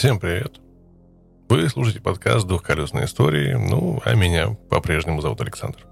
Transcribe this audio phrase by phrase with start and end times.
[0.00, 0.62] Всем привет.
[1.50, 5.86] Вы слушаете подкаст «Двухколесные истории», ну, а меня по-прежнему зовут Александр.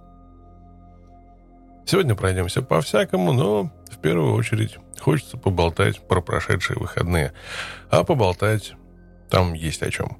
[1.84, 7.34] Сегодня пройдемся по-всякому, но в первую очередь хочется поболтать про прошедшие выходные.
[7.90, 8.72] А поболтать
[9.28, 10.16] там есть о чем.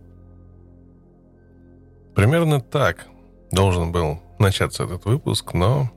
[2.15, 3.07] Примерно так
[3.51, 5.91] должен был начаться этот выпуск, но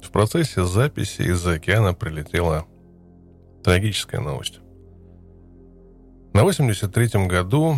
[0.00, 2.66] в процессе записи из-за океана прилетела
[3.64, 4.60] трагическая новость.
[6.34, 7.76] На 83-м году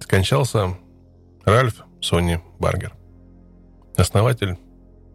[0.00, 0.76] скончался
[1.44, 2.92] Ральф Сони Баргер,
[3.96, 4.58] основатель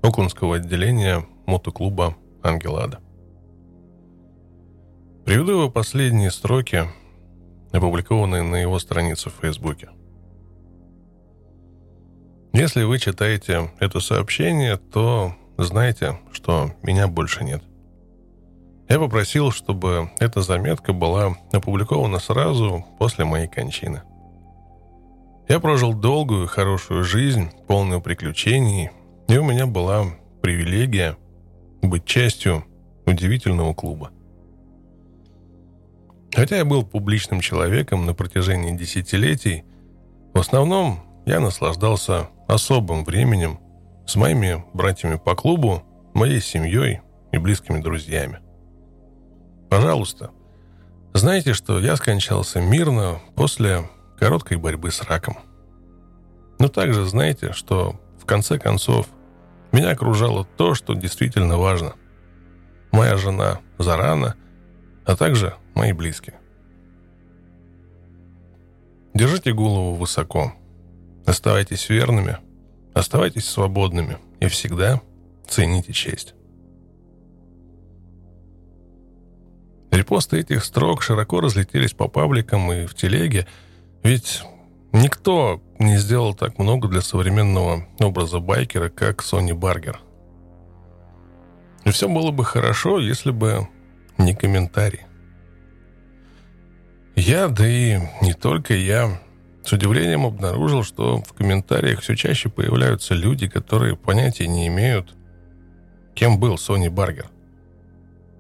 [0.02, 3.00] Оклендского отделения мотоклуба «Ангелада».
[5.26, 6.86] Приведу его последние строки,
[7.72, 9.90] опубликованные на его странице в Фейсбуке.
[12.52, 17.62] Если вы читаете это сообщение, то знайте, что меня больше нет.
[18.90, 24.02] Я попросил, чтобы эта заметка была опубликована сразу после моей кончины.
[25.48, 28.90] Я прожил долгую и хорошую жизнь, полную приключений,
[29.28, 30.06] и у меня была
[30.42, 31.18] привилегия
[31.84, 32.66] быть частью
[33.06, 34.12] удивительного клуба.
[36.34, 39.66] Хотя я был публичным человеком на протяжении десятилетий,
[40.34, 43.60] в основном я наслаждался особым временем
[44.08, 45.84] с моими братьями по клубу,
[46.16, 48.40] моей семьей и близкими друзьями.
[49.70, 50.32] Пожалуйста,
[51.14, 55.38] знайте, что я скончался мирно после короткой борьбы с раком.
[56.60, 59.08] Но также знайте, что в конце концов
[59.72, 61.94] меня окружало то, что действительно важно.
[62.92, 64.36] Моя жена Зарана,
[65.06, 66.40] а также мои близкие.
[69.14, 70.54] Держите голову высоко.
[71.26, 72.38] Оставайтесь верными,
[72.94, 75.02] оставайтесь свободными и всегда
[75.48, 76.34] цените честь.
[79.92, 83.48] Репосты этих строк широко разлетелись по пабликам и в телеге,
[84.04, 84.44] ведь
[84.92, 90.00] никто не сделал так много для современного образа байкера, как Сони Баргер.
[91.86, 93.68] И все было бы хорошо, если бы
[94.20, 95.02] не комментарий.
[97.16, 99.20] Я, да и не только я,
[99.66, 105.16] с удивлением обнаружил, что в комментариях все чаще появляются люди, которые понятия не имеют,
[106.14, 107.26] кем был Сони Баргер–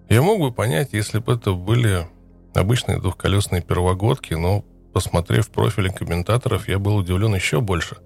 [0.09, 2.07] я мог бы понять, если бы это были
[2.55, 7.97] обычные двухколесные первогодки, но, посмотрев профили комментаторов, я был удивлен еще больше.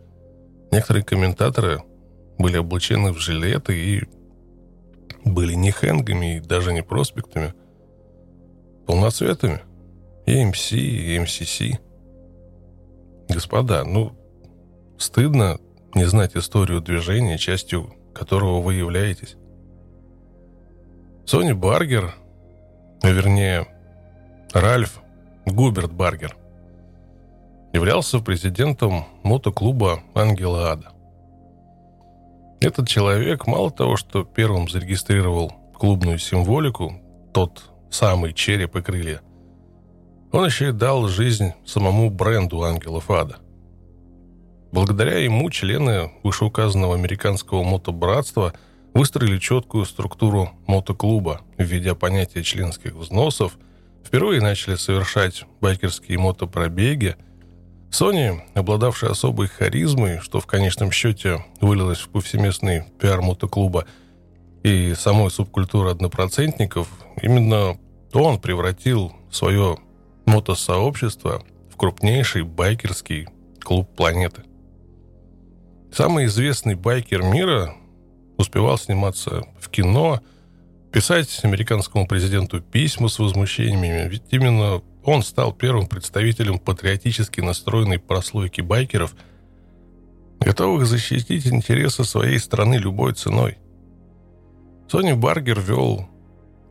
[0.71, 1.81] Некоторые комментаторы
[2.37, 4.03] были облачены в жилеты и
[5.23, 7.53] были не хэнгами и даже не проспектами,
[8.85, 9.61] полноцветами.
[10.25, 11.61] И МС, и МСС.
[13.29, 14.13] Господа, ну,
[14.97, 15.59] стыдно
[15.95, 19.35] не знать историю движения, частью которого вы являетесь.
[21.25, 22.13] Сони Баргер,
[23.01, 23.65] а вернее,
[24.51, 24.99] Ральф
[25.45, 26.35] Губерт Баргер,
[27.71, 30.91] являлся президентом мотоклуба «Ангела Ада».
[32.59, 36.93] Этот человек мало того, что первым зарегистрировал клубную символику,
[37.33, 39.21] тот самый череп и крылья,
[40.33, 43.37] он еще и дал жизнь самому бренду «Ангелов Ада».
[44.73, 48.51] Благодаря ему члены вышеуказанного американского мотобратства–
[48.93, 53.57] выстроили четкую структуру мотоклуба, введя понятие членских взносов,
[54.05, 57.15] впервые начали совершать байкерские мотопробеги.
[57.91, 63.85] Sony, обладавшая особой харизмой, что в конечном счете вылилось в повсеместный пиар мотоклуба
[64.63, 66.87] и самой субкультуры однопроцентников,
[67.21, 67.77] именно
[68.13, 69.77] он превратил свое
[70.25, 73.27] мотосообщество в крупнейший байкерский
[73.59, 74.43] клуб планеты.
[75.91, 77.75] Самый известный байкер мира
[78.43, 80.21] успевал сниматься в кино,
[80.91, 88.61] писать американскому президенту письма с возмущениями, ведь именно он стал первым представителем патриотически настроенной прослойки
[88.61, 89.15] байкеров,
[90.39, 93.57] готовых защитить интересы своей страны любой ценой.
[94.89, 96.07] Сони Баргер вел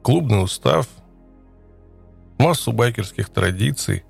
[0.02, 0.86] клубный устав,
[2.38, 4.04] массу байкерских традиций.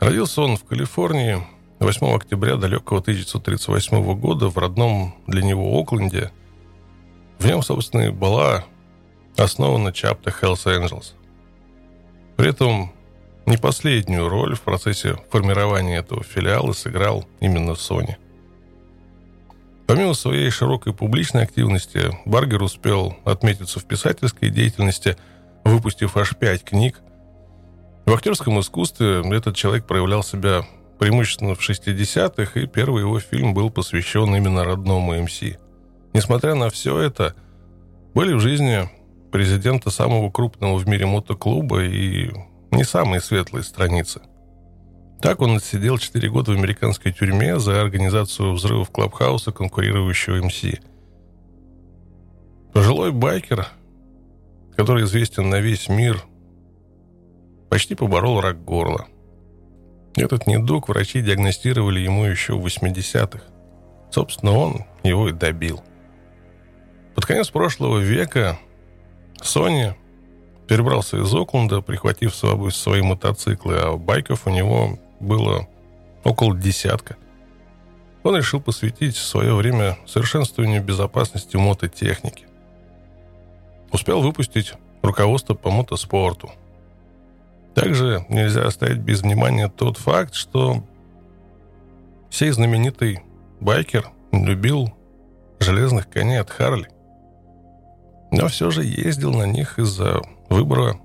[0.00, 1.38] Родился он в Калифорнии–
[1.80, 6.32] 8 октября далекого 1938 года в родном для него Окленде.
[7.38, 8.64] В нем, собственно, и была
[9.36, 11.12] основана чапта Hells Angels.
[12.36, 12.92] При этом
[13.46, 18.16] не последнюю роль в процессе формирования этого филиала сыграл именно Sony.
[19.86, 25.16] Помимо своей широкой публичной активности, Баргер успел отметиться в писательской деятельности,
[25.64, 27.00] выпустив аж пять книг.
[28.04, 30.66] В актерском искусстве этот человек проявлял себя
[30.98, 35.42] преимущественно в 60-х, и первый его фильм был посвящен именно родному МС.
[36.12, 37.34] Несмотря на все это,
[38.14, 38.88] были в жизни
[39.30, 42.30] президента самого крупного в мире мотоклуба и
[42.70, 44.22] не самые светлые страницы.
[45.20, 50.64] Так он отсидел 4 года в американской тюрьме за организацию взрывов Клабхауса, конкурирующего МС.
[52.72, 53.66] Пожилой байкер,
[54.76, 56.22] который известен на весь мир,
[57.68, 59.06] почти поборол рак горла.
[60.18, 63.40] Этот недуг врачи диагностировали ему еще в 80-х.
[64.10, 65.82] Собственно, он его и добил.
[67.14, 68.58] Под конец прошлого века
[69.40, 69.94] Сони
[70.66, 75.68] перебрался из Окленда, прихватив с собой свои мотоциклы, а байков у него было
[76.24, 77.16] около десятка.
[78.22, 82.46] Он решил посвятить свое время совершенствованию безопасности мототехники.
[83.92, 86.50] Успел выпустить руководство по мотоспорту.
[87.78, 90.82] Также нельзя оставить без внимания тот факт, что
[92.28, 93.20] сей знаменитый
[93.60, 94.92] байкер любил
[95.60, 96.88] железных коней от Харли.
[98.32, 100.20] Но все же ездил на них из-за
[100.50, 100.98] выбора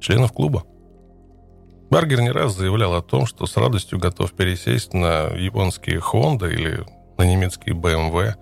[0.00, 0.64] членов клуба.
[1.90, 6.84] Баргер не раз заявлял о том, что с радостью готов пересесть на японские Honda или
[7.18, 8.34] на немецкие BMW.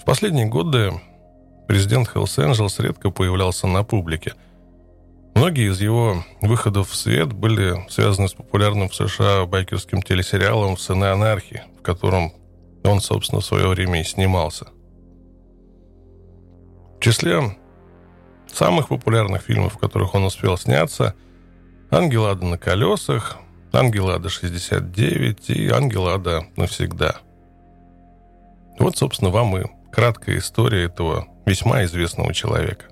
[0.00, 0.92] В последние годы
[1.68, 4.32] президент Hells Angels редко появлялся на публике.
[5.36, 11.04] Многие из его выходов в свет были связаны с популярным в США байкерским телесериалом «Сыны
[11.04, 12.32] анархии», в котором
[12.84, 14.68] он, собственно, в свое время и снимался.
[16.96, 17.54] В числе
[18.50, 21.14] самых популярных фильмов, в которых он успел сняться,
[21.90, 23.36] «Ангел Ада на колесах»,
[23.74, 27.16] «Ангел Ада 69» и «Ангел Ада навсегда».
[28.78, 32.86] Вот, собственно, вам и краткая история этого весьма известного человека.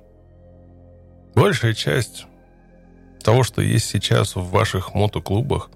[1.34, 2.26] Большая часть
[3.24, 5.70] того, что есть сейчас в ваших мотоклубах,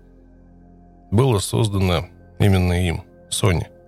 [1.11, 2.07] было создано
[2.39, 3.67] именно им, Sony–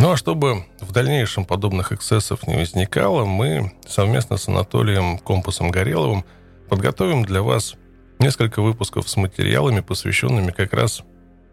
[0.00, 6.24] ну а чтобы в дальнейшем подобных эксцессов не возникало, мы совместно с Анатолием Компасом Гореловым
[6.70, 7.74] подготовим для вас
[8.18, 11.02] несколько выпусков с материалами, посвященными как раз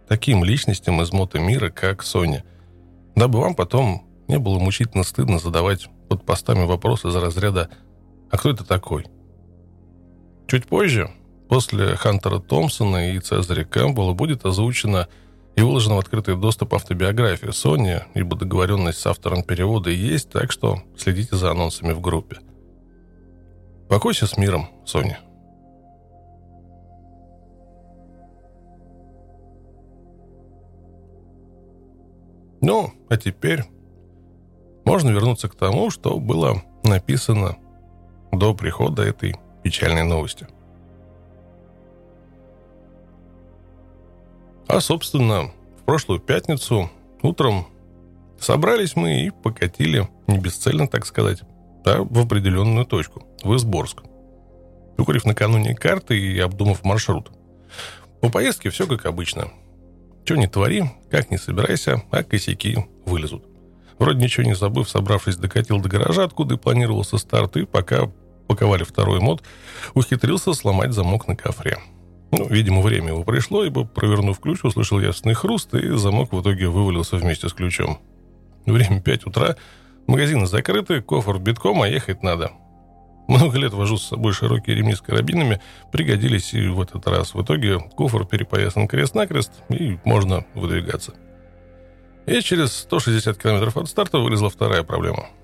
[0.08, 2.46] таким личностям из мира, как Соня,
[3.18, 7.70] дабы вам потом не было мучительно стыдно задавать под постами вопросы за разряда
[8.32, 9.08] «А кто это такой?».
[10.48, 11.12] Чуть позже,
[11.50, 15.10] после Хантера Томпсона и Цезаря Кэмпбелла, будет озвучено
[15.58, 20.80] и выложена в открытый доступ автобиография Сони, ибо договоренность с автором перевода есть, так что
[20.96, 22.38] следите за анонсами в группе.
[23.90, 25.20] Покойся с миром, Соня.
[32.62, 33.64] Ну, а теперь
[34.86, 37.58] можно вернуться к тому, что было написано
[38.32, 39.36] до прихода этой
[39.70, 40.48] печальной новости–
[44.68, 46.90] А, собственно, в прошлую пятницу
[47.22, 47.68] утром
[48.38, 51.42] собрались мы и покатили, не бесцельно, так сказать,
[51.86, 54.04] а в определенную точку, в Изборск.
[54.98, 57.32] Выкурив накануне карты и обдумав маршрут.
[58.20, 59.48] По поездке все как обычно.
[60.26, 63.46] Че не твори, как не собирайся, а косяки вылезут.
[64.00, 68.12] Вроде ничего не забыв, собравшись, докатил до гаража, откуда и планировался старт, и пока
[68.48, 69.44] паковали второй мод,
[69.94, 71.78] ухитрился сломать замок на кофре.
[72.32, 76.68] Ну, видимо, время его пришло, ибо, провернув ключ, услышал ясный хруст, и замок в итоге
[76.68, 78.00] вывалился вместе с ключом.
[78.66, 79.56] Время 5 утра,
[80.08, 82.52] магазины закрыты, кофр битком, а ехать надо.
[83.30, 85.62] Много лет вожу с собой широкие ремни с карабинами,
[85.92, 87.34] пригодились и в этот раз.
[87.34, 91.14] В итоге кофр перепоясан крест-накрест, и можно выдвигаться.
[92.26, 95.28] И через 160 километров от старта вылезла вторая проблема–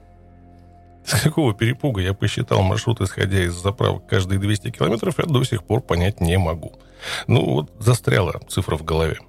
[1.06, 5.64] с какого перепуга я посчитал маршрут, исходя из заправок каждые 200 километров, я до сих
[5.64, 6.74] пор понять не могу.
[7.28, 9.20] Ну вот застряла цифра в голове.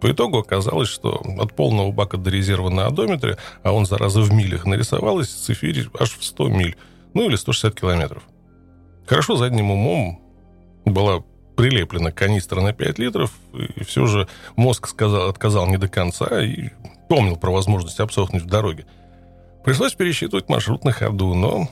[0.00, 4.32] По итогу оказалось, что от полного бака до резерва на одометре, а он, зараза, в
[4.32, 6.76] милях нарисовалась, цифирь аж в 100 миль,
[7.14, 8.22] ну или 160 километров.
[9.06, 10.20] Хорошо задним умом
[10.84, 11.24] была
[11.56, 16.70] прилеплена канистра на 5 литров, и все же мозг сказал, отказал не до конца и
[17.08, 18.86] помнил про возможность обсохнуть в дороге.
[19.64, 21.68] Пришлось пересчитывать маршрут на ходу, но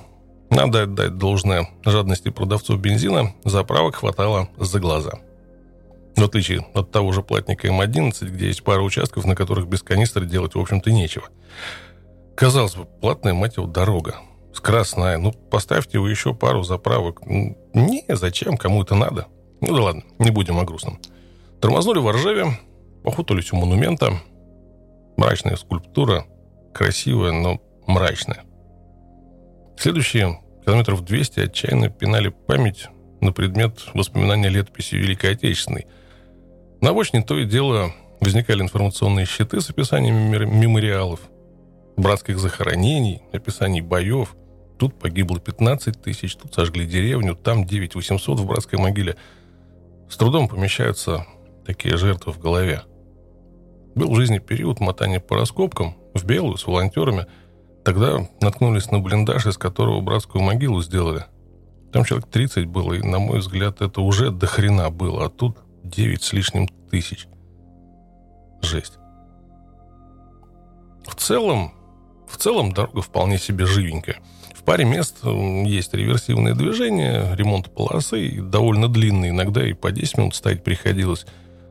[0.50, 5.20] надо отдать должное жадности продавцов бензина, заправок хватало за глаза.
[6.16, 10.24] В отличие от того же платника М11, где есть пара участков, на которых без канистры
[10.24, 11.26] делать, в общем-то, нечего.
[12.34, 14.16] Казалось бы, платная, мать его, дорога.
[14.54, 15.18] Скоростная.
[15.18, 17.20] Ну, поставьте вы еще пару заправок.
[17.26, 18.56] Не, зачем?
[18.56, 19.26] Кому это надо?
[19.60, 20.98] Ну да ладно, не будем о грустном.
[21.60, 22.46] Тормознули в Ржеве,
[23.04, 24.12] похутались у монумента.
[25.18, 26.26] Мрачная скульптура,
[26.72, 28.44] красивая, но мрачная.
[29.78, 32.88] Следующие километров 200 отчаянно пинали память
[33.20, 35.86] на предмет воспоминания летописи Великой Отечественной.
[36.80, 41.20] На обочине то и дело возникали информационные щиты с описаниями мемориалов,
[41.96, 44.34] братских захоронений, описаний боев,
[44.78, 49.16] Тут погибло 15 тысяч, тут сожгли деревню, там 9 800 в братской могиле.
[50.08, 51.26] С трудом помещаются
[51.64, 52.82] такие жертвы в голове.
[53.94, 57.26] Был в жизни период мотания по раскопкам, в Белую, с волонтерами.
[57.86, 61.26] Тогда наткнулись на блиндаж, из которого братскую могилу сделали.
[61.92, 65.26] Там человек 30 было, и, на мой взгляд, это уже до хрена было.
[65.26, 67.28] А тут 9 с лишним тысяч.
[68.60, 68.94] Жесть.
[71.06, 71.74] В целом,
[72.28, 74.16] в целом дорога вполне себе живенькая.
[74.52, 80.34] В паре мест есть реверсивное движение, ремонт полосы, довольно длинный, иногда и по 10 минут
[80.34, 81.24] стоять приходилось.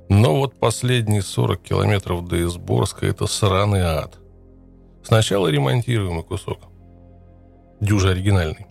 [0.08, 4.18] Но вот последние 40 километров до Изборска– это сраный ад.
[5.06, 6.60] Сначала ремонтируемый кусок.
[7.80, 8.66] Дюжа оригинальный.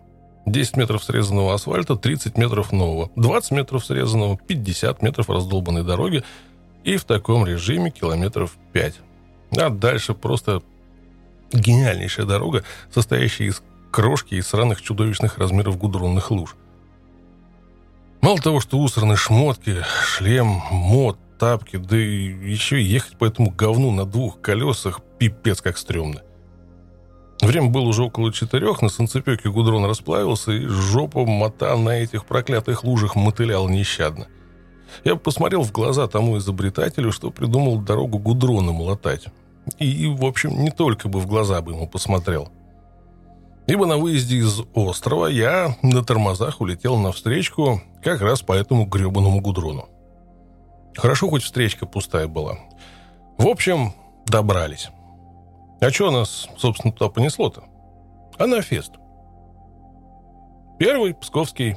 [0.46, 3.10] 10 метров срезанного асфальта, 30 метров нового.
[3.14, 6.24] 20 метров срезанного, 50 метров раздолбанной дороги.
[6.82, 8.94] И в таком режиме километров 5.
[9.56, 10.62] А дальше просто
[11.52, 13.62] гениальнейшая дорога, состоящая из
[13.92, 16.56] крошки и сраных чудовищных размеров гудронных луж.
[18.20, 23.90] Мало того, что усраны шмотки, шлем, мод, тапки, да и еще ехать по этому говну
[23.90, 26.22] на двух колесах пипец как стрёмно.
[27.40, 32.84] Время было уже около четырех, на санцепёке гудрон расплавился, и жопа мота на этих проклятых
[32.84, 34.28] лужах мотылял нещадно.
[35.02, 39.26] Я посмотрел в глаза тому изобретателю, что придумал дорогу гудроном латать.
[39.78, 42.50] И, в общем, не только бы в глаза бы ему посмотрел.
[43.66, 49.40] Ибо на выезде из острова я на тормозах улетел навстречку как раз по этому гребаному
[49.40, 49.88] гудрону.
[50.96, 52.56] Хорошо, хоть встречка пустая была.
[53.38, 53.92] В общем,
[54.26, 54.88] добрались.
[55.80, 57.64] А что нас, собственно, туда понесло-то?
[58.38, 58.92] А на фест.
[60.78, 61.76] Первый псковский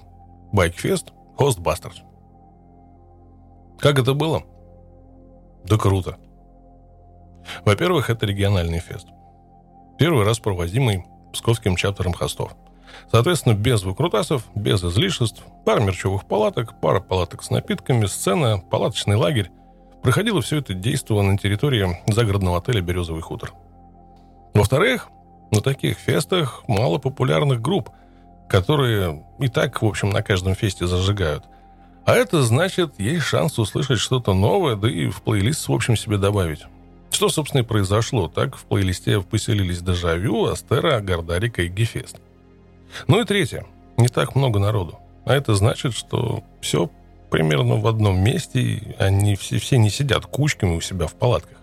[0.51, 2.01] байкфест Хостбастерс.
[3.79, 4.43] Как это было?
[5.65, 6.17] Да круто.
[7.63, 9.07] Во-первых, это региональный фест.
[9.99, 12.55] Первый раз проводимый псковским чаптером хостов.
[13.11, 19.51] Соответственно, без выкрутасов, без излишеств, пара мерчевых палаток, пара палаток с напитками, сцена, палаточный лагерь.
[20.03, 23.53] Проходило все это действие на территории загородного отеля «Березовый хутор».
[24.53, 25.09] Во-вторых,
[25.51, 27.89] на таких фестах мало популярных групп,
[28.49, 31.43] которые и так, в общем, на каждом фесте зажигают.
[32.05, 36.17] А это значит, есть шанс услышать что-то новое, да и в плейлист, в общем, себе
[36.17, 36.61] добавить.
[37.11, 38.27] Что, собственно, и произошло.
[38.27, 42.17] Так в плейлисте поселились Дежавю, Астера, Гардарика и Гефест.
[43.07, 43.65] Ну и третье.
[43.97, 44.99] Не так много народу.
[45.25, 46.89] А это значит, что все
[47.29, 51.57] примерно в одном месте, и они все, все не сидят кучками у себя в палатках.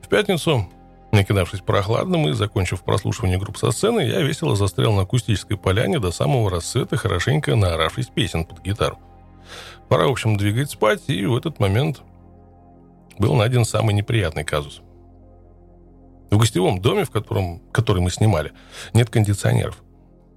[0.00, 0.68] В пятницу,
[1.12, 6.12] накидавшись прохладным и закончив прослушивание групп со сцены, я весело застрял на акустической поляне до
[6.12, 8.98] самого рассвета, хорошенько наоравшись песен под гитару.
[9.88, 12.02] Пора, в общем, двигать спать, и в этот момент
[13.18, 14.80] был найден самый неприятный казус.
[16.30, 18.52] В гостевом доме, в котором, который мы снимали,
[18.92, 19.83] нет кондиционеров.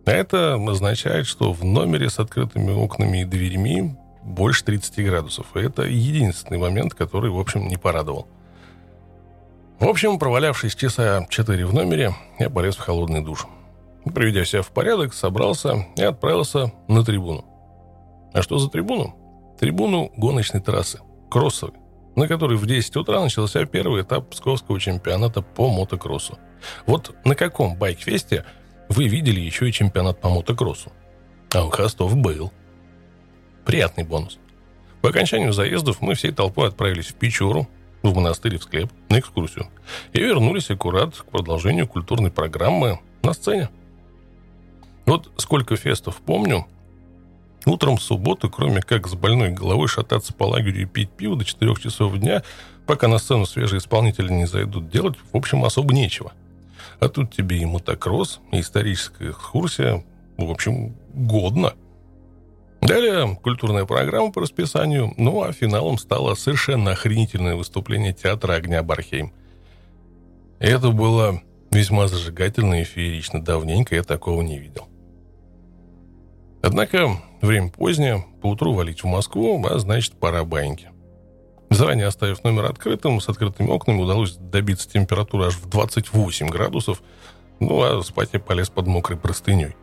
[0.07, 5.47] Это означает, что в номере с открытыми окнами и дверьми больше 30 градусов.
[5.55, 8.27] И это единственный момент, который, в общем, не порадовал.
[9.79, 13.47] В общем, провалявшись часа 4 в номере, я полез в холодный душ.
[14.15, 17.43] Приведя себя в порядок, собрался и отправился на трибуну.
[18.33, 19.13] А что за трибуну?
[19.59, 20.99] Трибуну гоночной трассы,
[21.29, 21.73] кроссовой
[22.17, 26.39] на которой в 10 утра начался первый этап Псковского чемпионата по мотокроссу.
[26.87, 28.43] Вот на каком байкфесте
[28.89, 30.91] вы видели еще и чемпионат по мотокроссу?
[31.53, 32.51] А у Хостов был.
[33.65, 34.39] Приятный бонус.
[35.01, 37.67] По окончанию заездов мы всей толпой отправились в Печору,
[38.03, 39.67] в монастырь в склеп, на экскурсию.
[40.13, 43.69] И вернулись аккурат к продолжению культурной программы на сцене.
[45.05, 46.65] Вот сколько фестов помню–
[47.67, 51.43] Утром в субботу, кроме как с больной головой шататься по лагерю и пить пиво до
[51.43, 52.41] 4 часов дня,
[52.85, 56.31] пока на сцену свежие исполнители не зайдут, делать, в общем, особо нечего.
[56.99, 60.03] А тут тебе и мотокросс, и историческая экскурсия,
[60.37, 61.73] в общем, годно.
[62.81, 69.33] Далее культурная программа по расписанию, ну а финалом стало совершенно охренительное выступление театра «Огня Бархейм».
[70.59, 73.43] Это было весьма зажигательно и феерично.
[73.43, 74.87] Давненько я такого не видел.
[76.63, 80.89] Однако время позднее, поутру валить в Москву, а значит пора баньки.
[81.69, 87.01] Заранее оставив номер открытым, с открытыми окнами удалось добиться температуры аж в 28 градусов,
[87.59, 89.75] ну а спать я полез под мокрой простыней.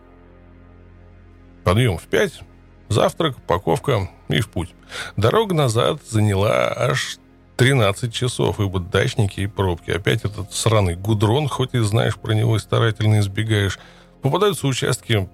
[1.62, 2.40] Подъем в 5,
[2.88, 4.74] завтрак, паковка и в путь.
[5.16, 7.18] Дорога назад заняла аж
[7.56, 9.90] 13 часов, ибо дачники и пробки.
[9.90, 13.78] Опять этот сраный гудрон, хоть и знаешь про него и старательно избегаешь.
[14.22, 15.28] Попадаются участки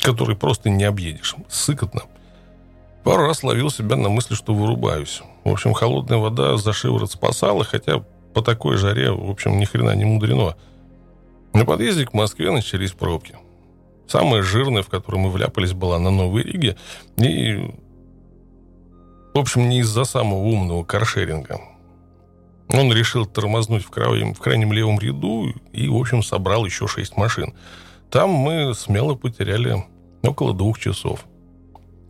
[0.00, 1.34] который просто не объедешь.
[1.48, 2.02] Сыкотно.
[3.04, 5.22] Пару раз ловил себя на мысли, что вырубаюсь.
[5.44, 9.94] В общем, холодная вода за шиворот спасала, хотя по такой жаре, в общем, ни хрена
[9.94, 10.56] не мудрено.
[11.52, 13.36] На подъезде к Москве начались пробки.
[14.06, 16.76] Самая жирная, в которой мы вляпались, была на Новой Риге.
[17.16, 17.74] И,
[19.34, 21.60] в общем, не из-за самого умного каршеринга.
[22.68, 27.16] Он решил тормознуть в, крайнем, в крайнем левом ряду и, в общем, собрал еще шесть
[27.16, 27.52] машин.
[28.10, 29.84] Там мы смело потеряли
[30.22, 31.24] около двух часов.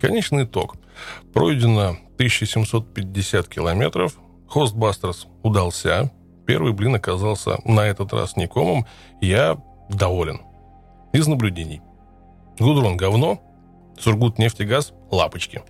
[0.00, 0.76] Конечный итог.
[1.32, 4.18] Пройдено 1750 километров.
[4.48, 6.12] Хостбастерс удался.
[6.46, 8.86] Первый блин оказался на этот раз не комом.
[9.20, 9.56] Я
[9.88, 10.40] доволен.
[11.12, 11.80] Из наблюдений.
[12.58, 13.40] Гудрон– говно.
[13.98, 15.62] Сургут нефтегаз– лапочки.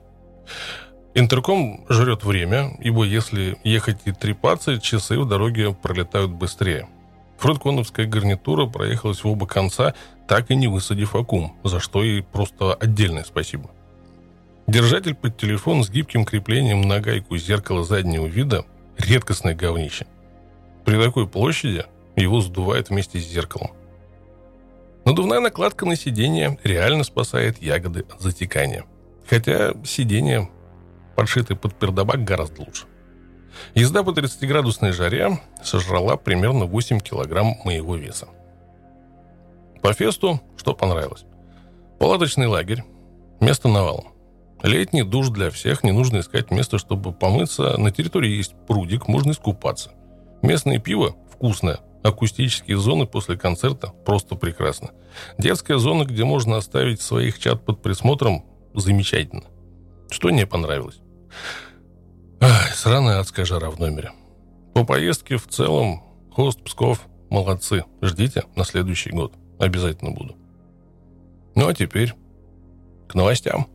[1.14, 6.88] Интерком жрет время, ибо если ехать и трепаться, часы в дороге пролетают быстрее.
[7.38, 9.94] Фронтконовская гарнитура проехалась в оба конца,
[10.28, 13.70] так и не высадив аккум, за что ей просто отдельное спасибо.
[14.66, 18.64] Держатель под телефон с гибким креплением на гайку зеркала заднего вида–
[18.98, 20.06] редкостное говнище.
[20.84, 21.84] При такой площади
[22.16, 23.72] его сдувает вместе с зеркалом.
[25.04, 28.84] Надувная накладка на сиденье реально спасает ягоды от затекания.
[29.28, 30.48] Хотя сиденье
[31.16, 32.86] подшитый под пердобак, гораздо лучше.
[33.74, 38.28] Езда по 30-градусной жаре сожрала примерно 8 килограмм моего веса.
[39.82, 41.24] По фесту что понравилось?
[41.98, 42.84] Палаточный лагерь,
[43.40, 44.11] место навалом.
[44.62, 47.76] Летний душ для всех, не нужно искать место, чтобы помыться.
[47.78, 49.90] На территории есть прудик, можно искупаться.
[50.40, 54.90] Местное пиво вкусное, акустические зоны после концерта просто прекрасно.
[55.36, 59.44] Детская зона, где можно оставить своих чат под присмотром, замечательно.
[60.10, 61.00] Что не понравилось?
[62.40, 64.12] Ах, сраная адская жара в номере.
[64.74, 67.84] По поездке в целом хост Псков молодцы.
[68.00, 69.34] Ждите на следующий год.
[69.58, 70.36] Обязательно буду.
[71.54, 72.14] Ну а теперь
[73.08, 73.66] к новостям.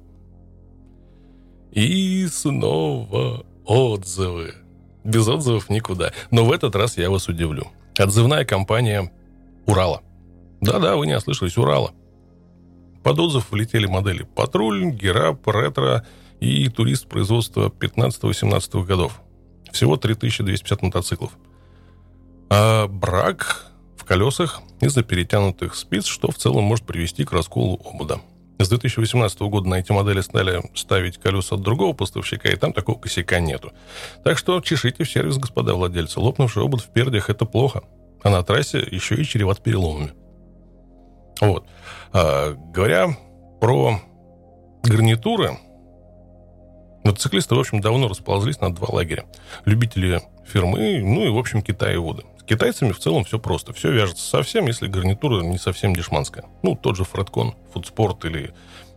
[1.78, 4.56] И снова отзывы.
[5.04, 6.12] Без отзывов никуда.
[6.32, 7.68] Но в этот раз я вас удивлю.
[8.00, 9.12] Отзывная компания
[9.68, 10.02] Урала.
[10.60, 11.92] Да-да, вы не ослышались, Урала.
[13.04, 16.04] Под отзыв влетели модели Патруль, Герап, Ретро
[16.40, 19.22] и турист производства 15-18 годов.
[19.72, 21.38] Всего 3250 мотоциклов.
[22.50, 28.20] А брак в колесах из-за перетянутых спиц, что в целом может привести к расколу обода.
[28.60, 32.98] С 2018 года на эти модели стали ставить колеса от другого поставщика, и там такого
[32.98, 33.72] косяка нету.
[34.24, 36.20] Так что чешите в сервис, господа владельцы.
[36.20, 37.84] Лопнувший обод в пердях– это плохо.
[38.24, 40.14] А на трассе еще и чреват переломами.
[41.40, 41.68] Вот.
[42.14, 43.16] А, говоря
[43.62, 44.02] про
[44.84, 45.58] гарнитуры,
[47.08, 49.24] Мотоциклисты, в общем, давно расползлись на два лагеря.
[49.64, 52.24] Любители фирмы, ну и, в общем, Китай и воды.
[52.37, 53.74] С китайцами в целом все просто.
[53.74, 56.46] Все вяжется совсем, если гарнитура не совсем дешманская.
[56.64, 58.54] Ну, тот же Фредкон, Фудспорт или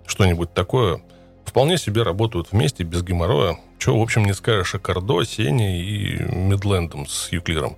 [0.07, 1.03] что-нибудь такое.
[1.45, 3.59] Вполне себе работают вместе, без геморроя.
[3.79, 7.77] Чего, в общем, не скажешь о Кардо, Сене и Мидлендом с Юклиром.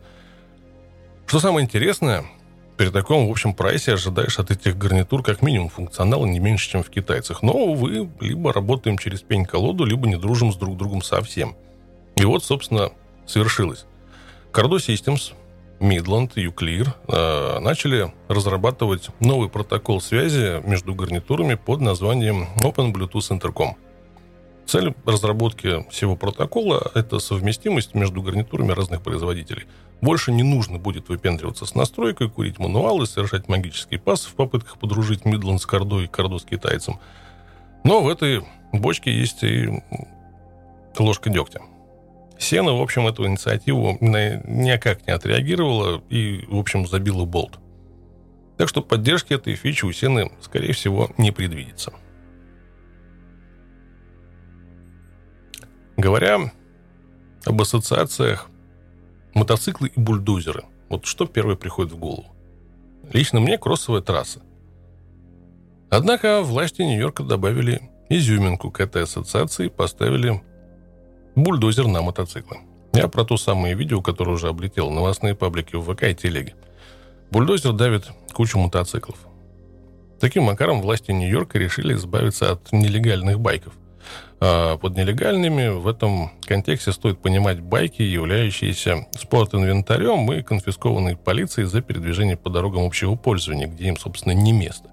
[1.26, 2.24] Что самое интересное,
[2.76, 6.82] при таком, в общем, прайсе ожидаешь от этих гарнитур как минимум функционала не меньше, чем
[6.82, 7.42] в китайцах.
[7.42, 11.56] Но, увы, либо работаем через пень-колоду, либо не дружим с друг другом совсем.
[12.16, 12.90] И вот, собственно,
[13.26, 13.86] свершилось.
[14.52, 15.32] Cardo Systems,
[15.82, 23.74] Midland, Uclear э, начали разрабатывать новый протокол связи между гарнитурами под названием Open Bluetooth Intercom.
[24.64, 29.64] Цель разработки всего протокола– это совместимость между гарнитурами разных производителей–
[30.02, 35.24] больше не нужно будет выпендриваться с настройкой, курить мануалы, совершать магический пас в попытках подружить
[35.24, 36.98] Мидланд с Кардой и Карду с китайцем.
[37.84, 39.80] Но в этой бочке есть и
[40.98, 41.62] ложка дегтя.
[42.42, 47.58] Сена, в общем, эту инициативу никак не отреагировала и, в общем, забила болт.
[48.58, 51.92] Так что поддержки этой фичи у Сены, скорее всего, не предвидится.
[55.96, 56.52] Говоря
[57.44, 58.48] об ассоциациях
[59.34, 60.64] Мотоциклы и бульдозеры.
[60.90, 62.26] Вот что первое приходит в голову?
[63.12, 64.42] Лично мне кроссовая трасса.
[65.90, 70.42] Однако власти Нью-Йорка добавили изюминку к этой ассоциации и поставили
[71.34, 72.58] бульдозер на мотоциклы.
[72.92, 76.54] Я про то самое видео, которое уже облетело новостные паблики в ВК и телеге.
[77.30, 79.18] Бульдозер давит кучу мотоциклов.
[80.20, 83.72] Таким макаром власти Нью-Йорка решили избавиться от нелегальных байков.
[84.40, 91.80] А под нелегальными в этом контексте стоит понимать байки, являющиеся спорт-инвентарем и конфискованные полицией за
[91.80, 94.91] передвижение по дорогам общего пользования, где им, собственно, не место.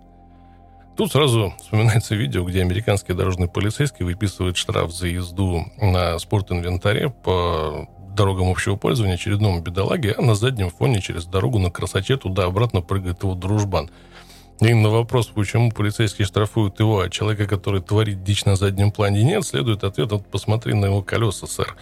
[0.99, 7.87] Тут сразу вспоминается видео, где американский дорожный полицейский выписывает штраф за езду на спорт-инвентаре по
[8.13, 13.23] дорогам общего пользования очередному бедолаге, а на заднем фоне через дорогу на красоте туда-обратно прыгает
[13.23, 13.89] его дружбан–
[14.59, 19.23] и на вопрос, почему полицейские штрафуют его, а человека, который творит дичь на заднем плане,
[19.23, 21.77] нет, следует ответ, вот посмотри на его колеса, сэр.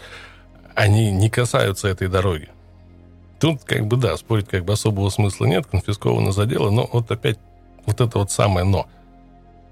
[0.75, 2.49] Они не касаются этой дороги.
[3.39, 7.10] Тут как бы да, спорить как бы особого смысла нет, конфисковано за дело, но вот
[7.10, 7.39] опять
[7.88, 8.86] вот это вот самое «но».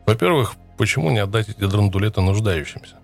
[0.06, 2.96] Во-первых, почему не отдать эти драндулеты нуждающимся?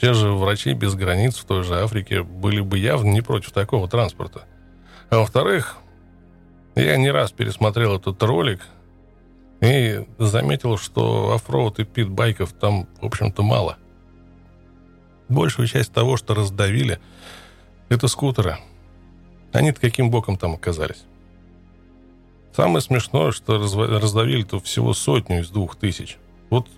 [0.00, 3.88] Те же врачи без границ в той же Африке были бы явно не против такого
[3.88, 4.44] транспорта.
[5.10, 5.78] А во-вторых,
[6.74, 8.60] я не раз пересмотрел этот ролик
[9.60, 13.76] и заметил, что оффроуд и пит-байков там, в общем-то, мало.
[15.28, 16.98] Большую часть того, что раздавили,
[17.88, 18.58] это скутеры.
[19.52, 21.04] Они-то каким боком там оказались?
[22.56, 26.16] Самое смешное, что раздавили-то всего сотню из двух тысяч.
[26.50, 26.68] Вот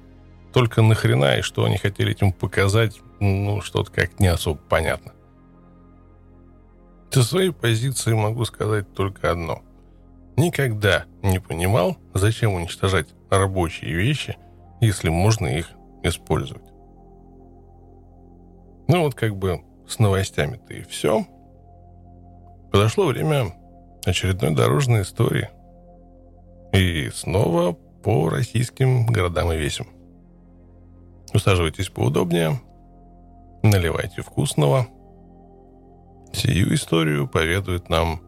[0.53, 5.13] только нахрена и что они хотели этим показать, ну, что-то как не особо понятно.
[7.11, 9.63] Со своей позиции могу сказать только одно.
[10.37, 14.37] Никогда не понимал, зачем уничтожать рабочие вещи,
[14.81, 15.71] если можно их
[16.03, 16.65] использовать.
[18.89, 21.27] Ну вот как бы с новостями-то и все.
[22.73, 23.55] Подошло время
[24.05, 25.51] очередной дорожной истории.
[26.73, 29.87] И снова по российским городам и весям.
[31.35, 32.61] Усаживайтесь поудобнее,
[33.63, 34.87] наливайте вкусного.
[36.33, 38.21] Сию историю поведает нам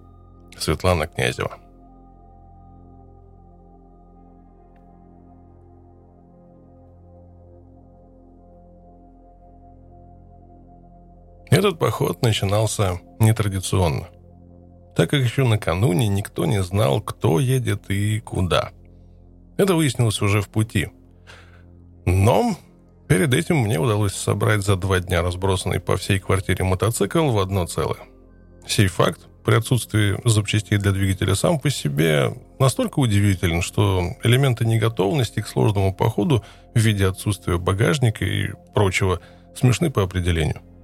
[0.58, 1.58] Светлана Князева.
[11.50, 14.08] Этот поход начинался нетрадиционно,
[14.96, 18.72] так как еще накануне никто не знал, кто едет и куда.
[19.56, 20.88] Это выяснилось уже в пути.
[22.06, 22.56] Но
[23.08, 27.66] перед этим мне удалось собрать за два дня разбросанный по всей квартире мотоцикл в одно
[27.66, 28.00] целое.
[28.66, 35.40] Сей факт при отсутствии запчастей для двигателя сам по себе настолько удивителен, что элементы неготовности
[35.40, 36.42] к сложному походу
[36.74, 39.20] в виде отсутствия багажника и прочего
[39.54, 40.60] смешны по определению–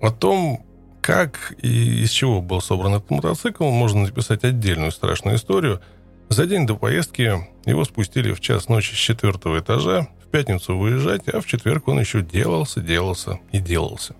[0.00, 0.64] о том,
[1.00, 5.80] как и из чего был собран этот мотоцикл, можно написать отдельную страшную историю.
[6.28, 11.28] За день до поездки его спустили в час ночи с четвертого этажа, в пятницу выезжать,
[11.28, 14.16] а в четверг он еще делался, делался и делался.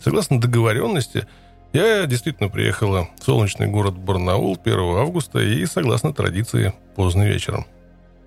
[0.00, 1.26] Согласно договоренности,
[1.72, 7.66] я действительно приехала в солнечный город Барнаул 1 августа и, согласно традиции, поздно вечером.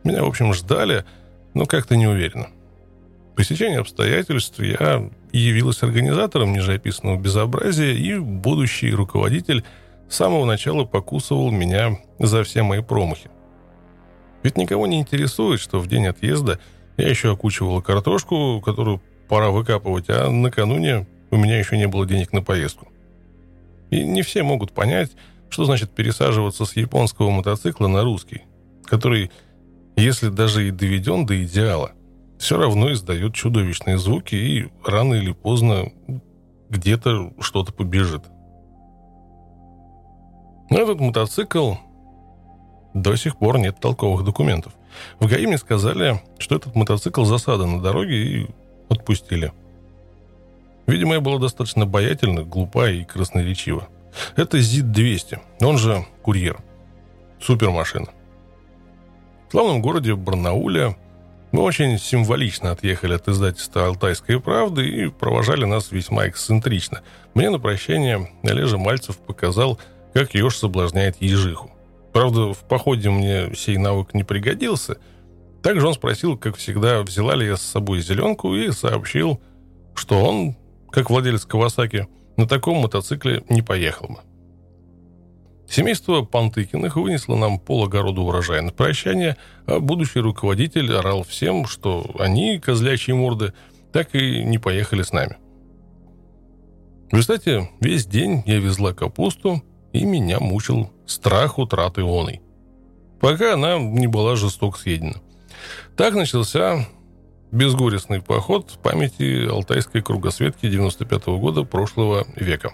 [0.03, 1.05] Меня, в общем, ждали,
[1.53, 2.47] но как-то не уверенно.
[3.35, 9.63] По стечению обстоятельств я явилась организатором нижеописанного безобразия, и будущий руководитель
[10.09, 13.29] с самого начала покусывал меня за все мои промахи.
[14.43, 16.59] Ведь никого не интересует, что в день отъезда
[16.97, 22.31] я еще окучивала картошку, которую пора выкапывать, а накануне у меня еще не было денег
[22.33, 22.87] на поездку.
[23.89, 25.11] И не все могут понять,
[25.49, 28.43] что значит пересаживаться с японского мотоцикла на русский,
[28.85, 29.31] который,
[29.95, 31.91] если даже и доведен до идеала,
[32.37, 35.91] все равно издает чудовищные звуки, и рано или поздно
[36.69, 38.23] где-то что-то побежит.
[40.69, 41.75] Но этот мотоцикл
[42.93, 44.73] до сих пор нет толковых документов.
[45.19, 48.47] В ГАИ мне сказали, что этот мотоцикл засада на дороге и
[48.89, 49.53] отпустили.
[50.87, 53.87] Видимо, я была достаточно боятельна, глупа и красноречива.
[54.35, 56.59] Это ЗИД-200, он же курьер.
[57.39, 58.07] Супермашина.
[59.47, 60.97] В славном городе Барнауле
[61.51, 67.01] мы очень символично отъехали от издательства «Алтайская правда» и провожали нас весьма эксцентрично.
[67.33, 69.79] Мне на прощание Олежа Мальцев показал,
[70.13, 71.71] как еж соблазняет ежиху.
[72.13, 74.97] Правда, в походе мне сей навык не пригодился.
[75.61, 79.41] Также он спросил, как всегда, взяла ли я с собой зеленку и сообщил,
[79.95, 80.55] что он,
[80.89, 84.17] как владелец Кавасаки, на таком мотоцикле не поехал бы.
[85.69, 92.57] Семейство Пантыкиных вынесло нам пологорода урожая на прощание, а будущий руководитель орал всем, что они,
[92.57, 93.53] козлячьи морды,
[93.91, 95.35] так и не поехали с нами.
[97.11, 99.61] Кстати, весь день я везла капусту,
[99.93, 102.41] и меня мучил страх утраты оной,
[103.19, 105.21] пока она не была жестоко съедена.
[105.95, 106.85] Так начался
[107.51, 112.73] безгорестный поход в памяти Алтайской кругосветки 95 -го года прошлого века.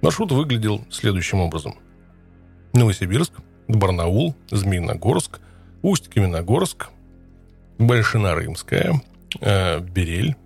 [0.00, 1.74] Маршрут выглядел следующим образом.
[2.72, 3.32] Новосибирск,
[3.68, 5.40] Барнаул, Змеиногорск,
[5.82, 6.88] Усть-Каменогорск,
[7.78, 9.02] Большинарымская,
[9.40, 10.36] э, Берель,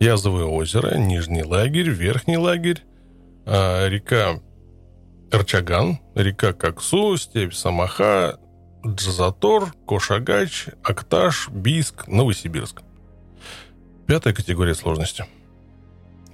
[0.00, 2.82] Язовое озеро, Нижний лагерь, Верхний лагерь,
[3.46, 4.40] э, река
[5.34, 8.38] Арчаган, река Коксу, степь Самаха,
[8.86, 12.82] Джазатор, Кошагач, Акташ, Бийск, Новосибирск.
[14.06, 15.24] Пятая категория сложности.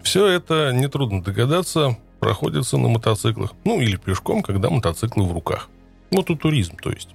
[0.03, 3.53] Все это нетрудно догадаться проходятся на мотоциклах.
[3.65, 5.71] Ну, или пешком, когда мотоциклы в руках.
[6.11, 7.09] Мототуризм, то есть.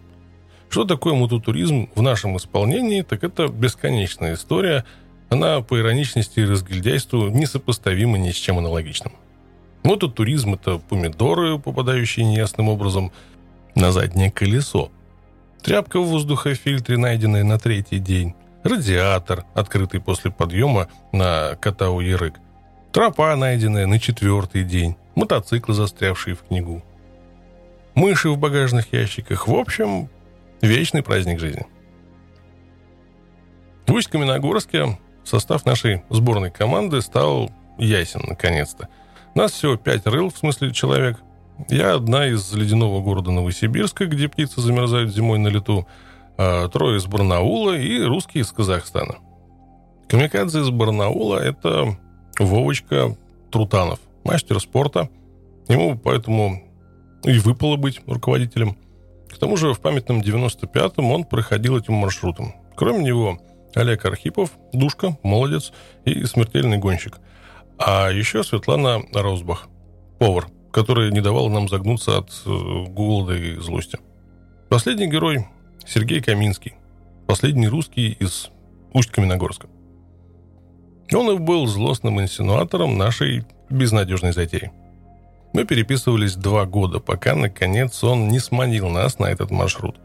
[0.69, 3.03] Что такое мототуризм в нашем исполнении?
[3.03, 4.85] Так это бесконечная история.
[5.29, 9.13] Она по ироничности и разгильдяйству несопоставима ни с чем аналогичным.
[9.85, 13.11] Мототуризм– это помидоры, попадающие неясным образом
[13.75, 14.89] на заднее колесо.
[15.61, 18.33] Тряпка в воздухофильтре, найденная на третий день.
[18.63, 22.33] Радиатор, открытый после подъема на Катау-Ярык.
[22.91, 24.95] Тропа, найденная на четвертый день.
[25.13, 26.83] Мотоциклы, застрявшие в книгу.
[27.93, 29.47] Мыши в багажных ящиках.
[29.47, 30.09] В общем,
[30.61, 31.67] вечный праздник жизни.
[33.85, 38.89] В Усть-Каменогорске состав нашей сборной команды стал ясен наконец-то–
[39.35, 41.19] нас всего пять рыл, в смысле человек.
[41.69, 45.87] Я одна из ледяного города Новосибирска, где птицы замерзают зимой на лету,
[46.37, 49.15] а трое из Барнаула и русские из Казахстана.
[50.07, 51.97] Камикадзе из Барнаула– это
[52.39, 53.15] Вовочка
[53.51, 55.09] Трутанов, мастер спорта.
[55.67, 56.61] Ему поэтому
[57.23, 58.77] и выпало быть руководителем.
[59.33, 62.53] К тому же в памятном 95-м он проходил этим маршрутом.
[62.75, 63.39] Кроме него
[63.73, 65.73] Олег Архипов, душка, молодец
[66.05, 67.19] и смертельный гонщик–
[67.77, 69.67] а еще Светлана Розбах,
[70.19, 73.99] повар, которая не давала нам загнуться от э, голода и злости.
[74.69, 75.47] Последний герой
[75.85, 76.73] Сергей Каминский,
[77.27, 78.49] последний русский из
[78.93, 79.67] Усть-Каменогорска.
[81.13, 84.71] Он и был злостным инсинуатором нашей безнадежной затеи.
[85.53, 89.97] Мы переписывались два года, пока, наконец, он не сманил нас на этот маршрут.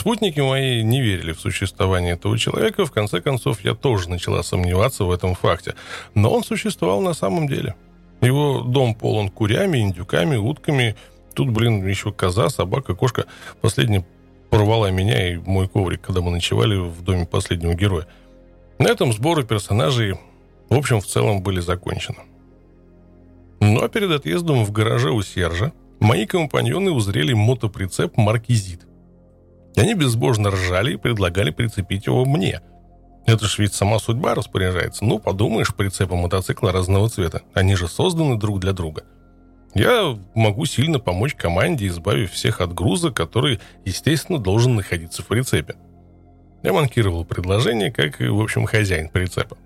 [0.00, 2.86] Спутники мои не верили в существование этого человека.
[2.86, 5.74] В конце концов, я тоже начала сомневаться в этом факте.
[6.14, 7.74] Но он существовал на самом деле.
[8.22, 10.96] Его дом полон курями, индюками, утками.
[11.34, 13.26] Тут, блин, еще коза, собака, кошка.
[13.60, 14.02] Последняя
[14.48, 18.06] порвала меня и мой коврик, когда мы ночевали в доме последнего героя.
[18.78, 20.14] На этом сборы персонажей,
[20.70, 22.20] в общем, в целом были закончены.
[23.60, 28.86] Ну а перед отъездом в гараже у Сержа мои компаньоны узрели мотоприцеп «Маркизит».
[29.74, 32.60] И они безбожно ржали и предлагали прицепить его мне.
[33.26, 35.04] Это ж ведь сама судьба распоряжается.
[35.04, 37.42] Ну, подумаешь, прицепы мотоцикла разного цвета.
[37.54, 39.04] Они же созданы друг для друга.
[39.74, 45.76] Я могу сильно помочь команде, избавив всех от груза, который, естественно, должен находиться в прицепе.
[46.62, 49.56] Я манкировал предложение, как и, в общем, хозяин прицепа.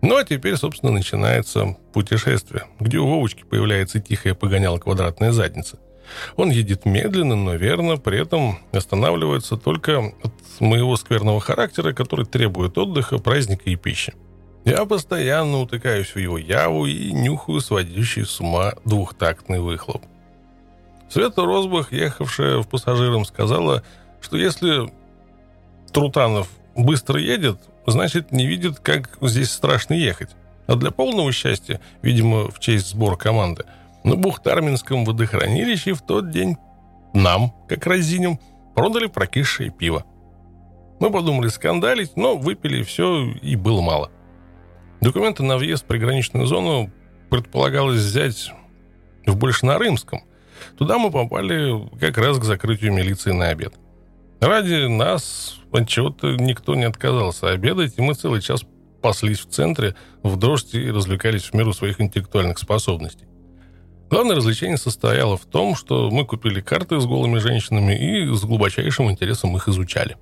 [0.00, 5.78] Ну, а теперь, собственно, начинается путешествие, где у Вовочки появляется тихая погоняла квадратная задница.
[6.36, 12.76] Он едет медленно, но верно, при этом останавливается только от моего скверного характера, который требует
[12.78, 14.14] отдыха, праздника и пищи.
[14.64, 20.02] Я постоянно утыкаюсь в его яву и нюхаю сводящий с ума двухтактный выхлоп.
[21.10, 23.82] Света Розбах, ехавшая в пассажиром, сказала,
[24.20, 24.90] что если
[25.92, 30.30] Трутанов быстро едет, значит не видит, как здесь страшно ехать.
[30.66, 33.64] А для полного счастья, видимо, в честь сбора команды–
[34.04, 36.56] на Бухтарминском водохранилище в тот день
[37.14, 38.38] нам, как разинем,
[38.74, 40.04] продали прокисшее пиво.
[41.00, 44.10] Мы подумали скандалить, но выпили все и было мало.
[45.00, 46.90] Документы на въезд в приграничную зону
[47.30, 48.52] предполагалось взять
[49.26, 50.22] в Большнорымском.
[50.78, 53.74] Туда мы попали как раз к закрытию милиции на обед.
[54.40, 58.64] Ради нас от чего-то никто не отказался обедать, и мы целый час
[59.02, 63.26] паслись в центре в дождь и развлекались в меру своих интеллектуальных способностей.
[64.10, 69.10] Главное развлечение состояло в том, что мы купили карты с голыми женщинами и с глубочайшим
[69.10, 70.16] интересом их изучали.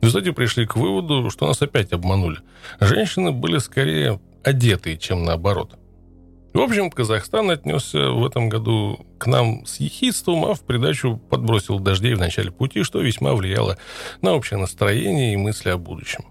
[0.00, 2.38] В результате пришли к выводу, что нас опять обманули.
[2.80, 5.78] Женщины были скорее одетые, чем наоборот.
[6.52, 11.80] В общем, Казахстан отнесся в этом году к нам с ехидством, а в придачу подбросил
[11.80, 13.76] дождей в начале пути, что весьма влияло
[14.20, 16.26] на общее настроение и мысли о будущем.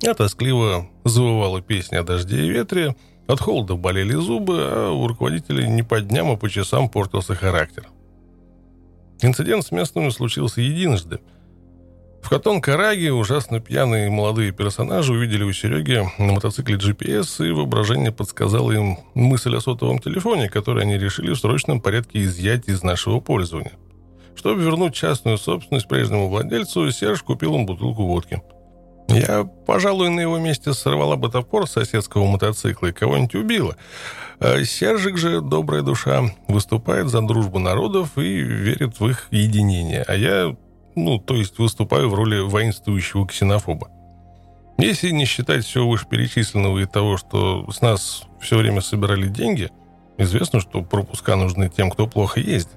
[0.00, 5.68] Я тоскливо завывала песни о дожде и ветре, от холода болели зубы, а у руководителей
[5.68, 7.88] не по дням, а по часам портился характер.
[9.20, 11.20] Инцидент с местными случился единожды.
[12.22, 18.72] В Хатон-Караге ужасно пьяные молодые персонажи увидели у Сереги на мотоцикле GPS, и воображение подсказало
[18.72, 23.72] им мысль о сотовом телефоне, который они решили в срочном порядке изъять из нашего пользования.
[24.34, 28.42] Чтобы вернуть частную собственность прежнему владельцу, Серж купил им бутылку водки–
[29.08, 33.76] я, пожалуй, на его месте сорвала бы топор соседского мотоцикла и кого-нибудь убила.
[34.40, 40.02] А Сержик же, добрая душа, выступает за дружбу народов и верит в их единение.
[40.06, 40.56] А я,
[40.94, 43.90] ну, то есть выступаю в роли воинствующего ксенофоба.
[44.78, 49.70] Если не считать всего вышеперечисленного и того, что с нас все время собирали деньги,
[50.18, 52.76] известно, что пропуска нужны тем, кто плохо ездит.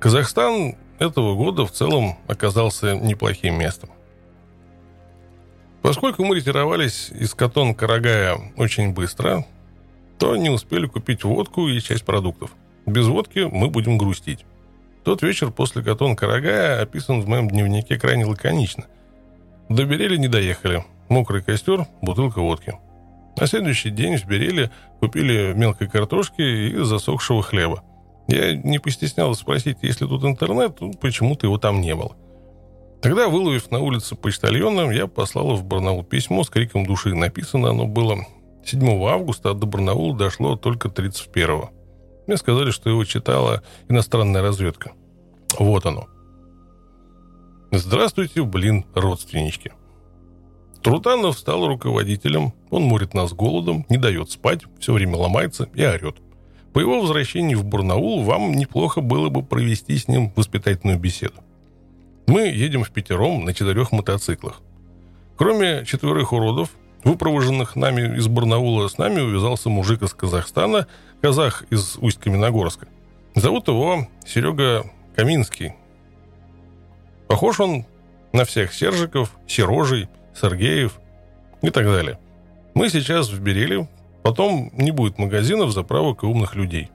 [0.00, 3.90] Казахстан этого года в целом оказался неплохим местом.
[5.88, 9.46] Поскольку мы ретировались из Катон-Карагая очень быстро,
[10.18, 12.50] то не успели купить водку и часть продуктов.
[12.84, 14.44] Без водки мы будем грустить.
[15.02, 18.84] Тот вечер после Катон-Карагая описан в моем дневнике крайне лаконично.
[19.70, 20.84] До Берели не доехали.
[21.08, 22.74] Мокрый костер, бутылка водки.
[23.40, 24.70] На следующий день в Бериле
[25.00, 27.82] купили мелкой картошки и засохшего хлеба.
[28.26, 32.14] Я не постеснялся спросить, есть ли тут интернет, ну, почему-то его там не было.
[33.00, 37.14] Тогда, выловив на улице почтальона, я послала в Барнаул письмо с криком души.
[37.14, 38.26] Написано оно было
[38.64, 41.68] 7 августа, а до Барнаула дошло только 31
[42.26, 44.92] Мне сказали, что его читала иностранная разведка.
[45.58, 46.06] Вот оно.
[47.70, 49.72] Здравствуйте, блин, родственнички.
[50.82, 56.16] Трутанов стал руководителем, он морит нас голодом, не дает спать, все время ломается и орет.
[56.72, 61.42] По его возвращении в Барнаул вам неплохо было бы провести с ним воспитательную беседу.
[62.28, 64.60] Мы едем в пятером на четырех мотоциклах.
[65.38, 66.68] Кроме четверых уродов,
[67.02, 70.86] выпровоженных нами из Барнаула, с нами увязался мужик из Казахстана,
[71.22, 72.86] казах из Усть-Каменогорска.
[73.34, 74.84] Зовут его Серега
[75.16, 75.72] Каминский.
[77.28, 77.86] Похож он
[78.34, 81.00] на всех Сержиков, Серожей, Сергеев
[81.62, 82.18] и так далее.
[82.74, 83.88] Мы сейчас в Бериле,
[84.22, 86.90] потом не будет магазинов, заправок и умных людей.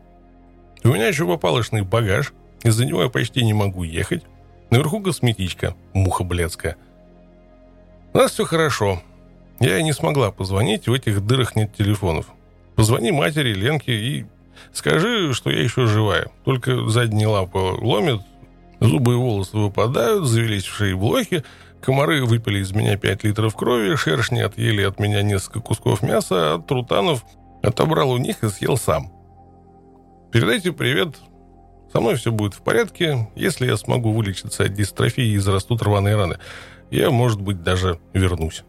[0.83, 4.23] У меня еще попалочный багаж, из-за него я почти не могу ехать.
[4.73, 6.77] Наверху косметичка, муха блядская.
[8.11, 9.03] У нас все хорошо.
[9.59, 12.25] Я не смогла позвонить, в этих дырах нет телефонов.
[12.75, 14.25] Позвони матери, Ленке и
[14.71, 16.31] скажи, что я еще живая.
[16.43, 18.21] Только задние лапы ломят,
[18.79, 21.43] зубы и волосы выпадают, завелись в шее блохи,
[21.79, 26.59] комары выпили из меня 5 литров крови, шершни отъели от меня несколько кусков мяса, а
[26.59, 27.23] Трутанов
[27.61, 29.11] отобрал у них и съел сам.
[30.31, 31.17] Передайте привет.
[31.93, 33.29] Со мной все будет в порядке.
[33.35, 36.39] Если я смогу вылечиться от дистрофии и зарастут рваные раны,
[36.89, 38.63] я, может быть, даже вернусь.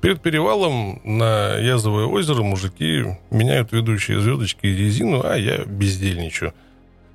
[0.00, 6.54] Перед перевалом на Язовое озеро мужики меняют ведущие звездочки и резину, а я бездельничаю.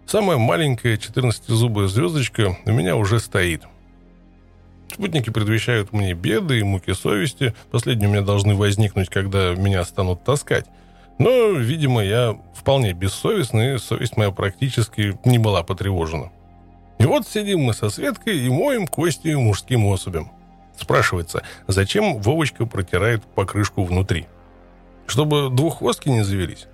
[0.06, 3.63] Самая маленькая 14-зубая звездочка у меня уже стоит.
[4.91, 7.53] Спутники предвещают мне беды и муки совести.
[7.71, 10.65] Последние у меня должны возникнуть, когда меня станут таскать.
[11.19, 16.32] Но, видимо, я вполне бессовестный, и совесть моя практически не была потревожена.
[16.99, 20.32] И вот сидим мы со Светкой и моем кости мужским особям.
[20.80, 24.27] Спрашивается, зачем Вовочка протирает покрышку внутри?
[25.08, 26.67] Чтобы двуххвостки не завелись?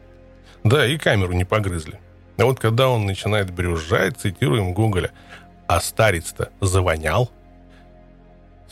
[0.63, 1.99] Да, и камеру не погрызли.
[2.37, 5.11] А вот когда он начинает брюзжать, цитируем Гоголя,
[5.67, 7.29] а старец-то завонял?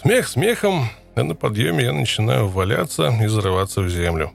[0.01, 4.31] Смех смехом, а на подъеме я начинаю валяться и зарываться в землю.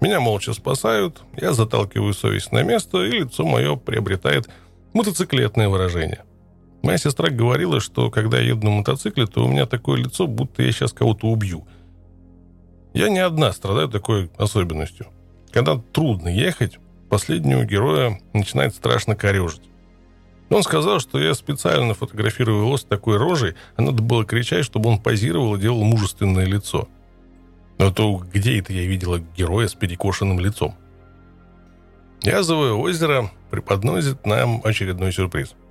[0.00, 4.48] Меня молча спасают, я заталкиваю совесть на место, и лицо мое приобретает
[4.94, 6.24] мотоциклетное выражение.
[6.82, 10.62] Моя сестра говорила, что когда я еду на мотоцикле, то у меня такое лицо, будто
[10.62, 11.66] я сейчас кого-то убью.
[12.94, 15.06] Я не одна страдаю такой особенностью.
[15.52, 16.78] Когда трудно ехать,
[17.10, 19.62] последнего героя начинает страшно корежить.
[20.48, 24.88] Он сказал, что я специально фотографирую его с такой рожей, а надо было кричать, чтобы
[24.88, 26.88] он позировал и делал мужественное лицо.
[27.80, 30.76] Но то где это я видела героя с перекошенным лицом?
[32.22, 35.54] Язовое озеро преподносит нам очередной сюрприз–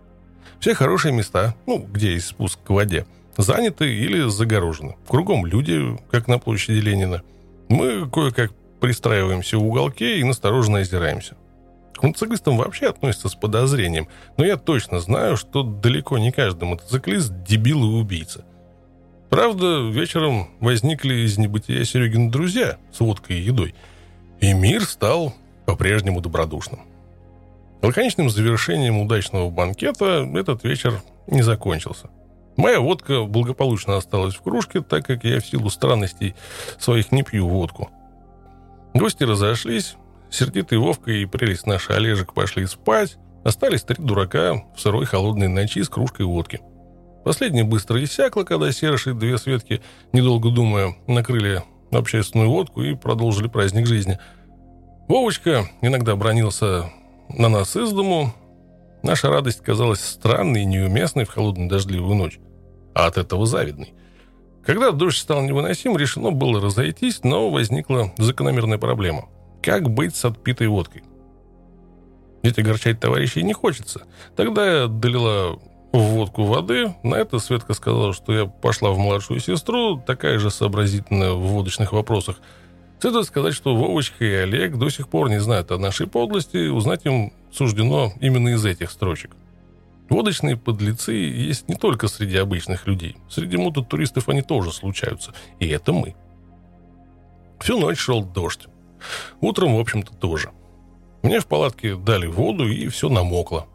[0.60, 3.06] все хорошие места, ну, где есть спуск к воде,
[3.38, 4.98] заняты или загорожены.
[5.08, 7.22] Кругом люди, как на площади Ленина.
[7.70, 11.38] Мы кое-как пристраиваемся в уголке и настороженно озираемся.
[11.96, 17.32] К мотоциклистам вообще относятся с подозрением, но я точно знаю, что далеко не каждый мотоциклист–
[17.48, 18.44] дебил и убийца.
[19.30, 23.76] Правда, вечером возникли из небытия Серегин друзья с водкой и едой,
[24.40, 26.80] и мир стал по-прежнему добродушным.
[27.84, 32.10] Лаконичным завершением удачного банкета этот вечер не закончился.
[32.58, 36.36] Моя водка благополучно осталась в кружке, так как я в силу странностей
[36.80, 37.90] своих не пью водку.
[38.96, 39.96] Гости разошлись,
[40.32, 45.84] сердитый Вовка и прелесть наша Олежек пошли спать, остались три дурака в сырой холодной ночи
[45.84, 46.62] с кружкой водки.
[47.24, 49.82] Последняя быстро иссякла, когда Серж и две Светки,
[50.14, 54.20] недолго думая, накрыли общественную водку и продолжили праздник жизни.
[55.08, 56.92] Вовочка иногда бронился
[57.30, 58.34] на нас из дому,
[59.04, 62.40] наша радость казалась странной и неуместной в холодную дождливую ночь,
[62.94, 63.94] а от этого завидной.
[64.66, 69.28] Когда дождь стал невыносим, решено было разойтись, но возникла закономерная проблема.
[69.64, 71.04] Как быть с отпитой водкой?
[72.44, 74.04] Ведь огорчать товарищей не хочется.
[74.36, 75.60] Тогда я долила
[75.92, 76.96] в водку воды.
[77.04, 81.94] На это Светка сказала, что я пошла в младшую сестру, такая же сообразительная в водочных
[81.94, 82.38] вопросах–
[83.00, 87.06] Следует сказать, что Вовочка и Олег до сих пор не знают о нашей подлости, узнать
[87.06, 89.38] им суждено именно из этих строчек.
[90.10, 93.16] Водочные подлецы есть не только среди обычных людей.
[93.30, 95.34] Среди мототуристов они тоже случаются.
[95.60, 96.16] И это мы.
[97.62, 98.68] Всю ночь шел дождь.
[99.40, 100.50] Утром, в общем-то, тоже.
[101.22, 103.68] Мне в палатке дали воду, и все намокло.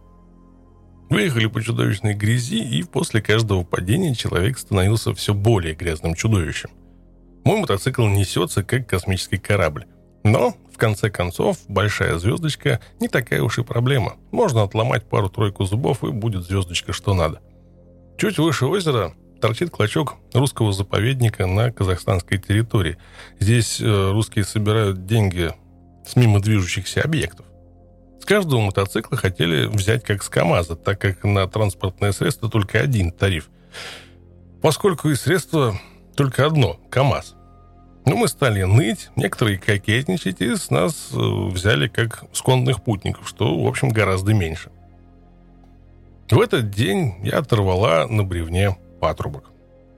[1.11, 6.71] Выехали по чудовищной грязи, и после каждого падения человек становился все более грязным чудовищем–
[7.45, 9.85] Мой мотоцикл несется, как космический корабль.
[10.25, 14.15] Но, в конце концов, большая звездочка не такая уж и проблема.
[14.33, 17.41] Можно отломать пару-тройку зубов, и будет звездочка что надо.
[18.17, 22.97] Чуть выше озера торчит клочок русского заповедника на казахстанской территории.
[23.39, 25.53] Здесь э, русские собирают деньги
[26.07, 27.45] с мимо движущихся объектов.
[28.25, 33.12] С каждого мотоцикла хотели взять как с КАМАЗа, так как на транспортное средство только один
[33.12, 33.51] тариф.
[34.62, 35.79] Поскольку и средство
[36.16, 37.35] только одно– КАМАЗ.
[38.07, 43.62] Ну, мы стали ныть, некоторые кокетничать, и с нас э, взяли как сконных путников, что,
[43.62, 44.70] в общем, гораздо меньше.
[46.31, 49.51] В этот день я оторвала на бревне патрубок.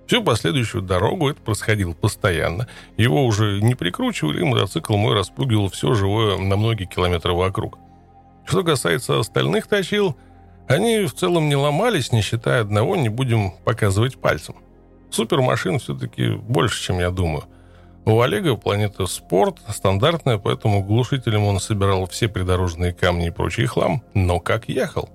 [0.08, 2.66] Всю последующую дорогу это происходило постоянно.
[2.96, 7.78] Его уже не прикручивали, мотоцикл мой распугивал все живое на многие километры вокруг.
[8.46, 10.16] Что касается остальных точил,
[10.68, 14.56] они в целом не ломались, не считая одного, не будем показывать пальцем.
[15.10, 17.44] Супермашин все-таки больше, чем я думаю.
[18.04, 24.02] У Олега планета спорт стандартная, поэтому глушителем он собирал все придорожные камни и прочий хлам.
[24.14, 25.10] Но как ехал?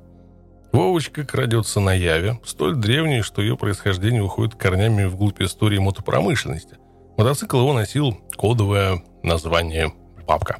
[0.73, 6.77] Вовочка крадется на Яве, столь древний, что ее происхождение уходит корнями вглубь истории мотопромышленности.
[7.17, 9.93] Мотоцикл его носил кодовое название
[10.25, 10.59] «Бабка».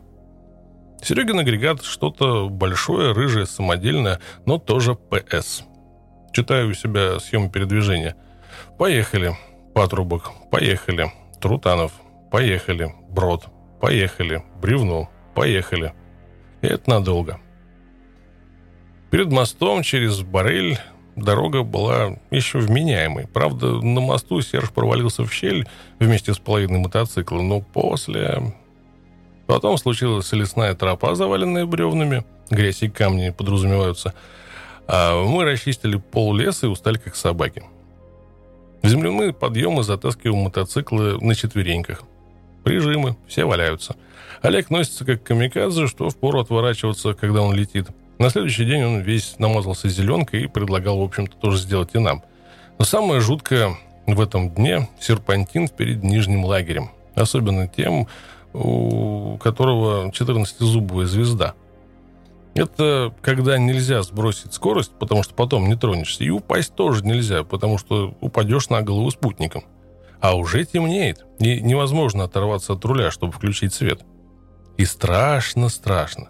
[1.02, 5.64] Серегин агрегат что-то большое, рыжее, самодельное, но тоже ПС.
[6.32, 8.16] Читаю у себя схему передвижения.
[8.78, 9.36] Поехали.
[9.74, 10.32] Патрубок.
[10.52, 11.12] Поехали.
[11.42, 11.92] Трутанов.
[12.32, 12.94] Поехали.
[13.10, 13.46] Брод.
[13.82, 14.44] Поехали.
[14.62, 15.10] Бревно.
[15.34, 15.94] Поехали.
[16.62, 17.40] И это надолго.
[19.10, 20.78] Перед мостом через Барель
[21.16, 23.28] дорога была еще вменяемой.
[23.28, 25.68] Правда, на мосту Серж провалился в щель
[26.00, 28.54] вместе с половиной мотоцикла, но после...
[29.48, 32.24] Потом случилась лесная тропа, заваленная бревнами.
[32.50, 34.14] Грязь и камни подразумеваются.
[34.88, 37.64] А мы расчистили пол леса и устали как собаки.
[38.82, 42.04] В земляные подъемы затаскиваем мотоциклы на четвереньках.
[42.64, 43.96] Прижимы, все валяются.
[44.42, 47.88] Олег носится как камикадзе, что впору отворачиваться, когда он летит.
[48.18, 52.24] На следующий день он весь намазался зеленкой и предлагал, в общем-то, тоже сделать и нам.
[52.78, 53.78] Но самое жуткое
[54.08, 56.92] в этом дне– серпантин перед нижним лагерем.
[57.16, 58.08] Особенно тем,
[58.54, 61.54] у которого 14-зубовая звезда.
[62.54, 66.24] Это когда нельзя сбросить скорость, потому что потом не тронешься.
[66.24, 69.64] И упасть тоже нельзя, потому что упадешь на голову спутником.
[70.20, 74.02] А уже темнеет, и невозможно оторваться от руля, чтобы включить свет.
[74.78, 76.30] И страшно-страшно.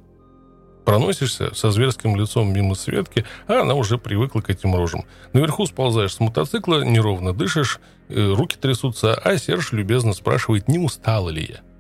[0.86, 5.05] Проносишься со зверским лицом мимо Светки, а она уже привыкла к этим рожам.
[5.34, 11.30] Наверху сползаешь с мотоцикла, неровно дышишь, э, руки трясутся, а Серж любезно спрашивает, не устала
[11.30, 11.70] ли я.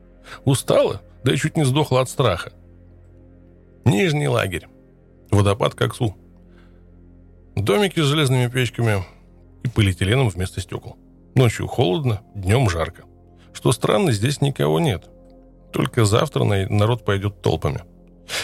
[0.45, 1.01] Устала?
[1.23, 2.51] Да и чуть не сдохла от страха.
[3.85, 4.67] Нижний лагерь.
[5.31, 6.15] Водопад Коксу.
[7.55, 9.03] Домики с железными печками
[9.63, 10.97] и полиэтиленом вместо стекол.
[11.35, 13.03] Ночью холодно, днем жарко.
[13.53, 15.09] Что странно, здесь никого нет.
[15.71, 17.81] Только завтра народ пойдет толпами.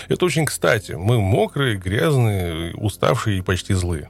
[0.08, 0.94] Это очень кстати.
[0.94, 4.10] Мы мокрые, грязные, уставшие и почти злые.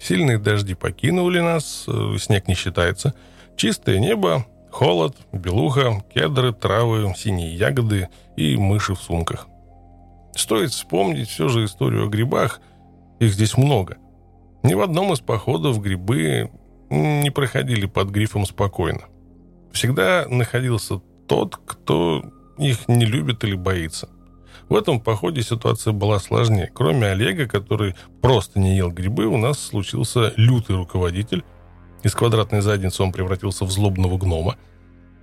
[0.00, 3.14] Сильные дожди покинули нас, э, снег не считается.
[3.56, 9.48] Чистое небо, Холод, белуха, кедры, травы, синие ягоды и мыши в сумках.
[10.34, 12.60] Стоит вспомнить все же историю о грибах.
[13.18, 13.96] Их здесь много.
[14.62, 16.50] Ни в одном из походов грибы
[16.90, 19.04] не проходили под грифом спокойно.
[19.72, 24.10] Всегда находился тот, кто их не любит или боится.
[24.68, 26.70] В этом походе ситуация была сложнее.
[26.74, 31.44] Кроме Олега, который просто не ел грибы, у нас случился лютый руководитель,
[32.06, 34.56] из квадратной задницы он превратился в злобного гнома.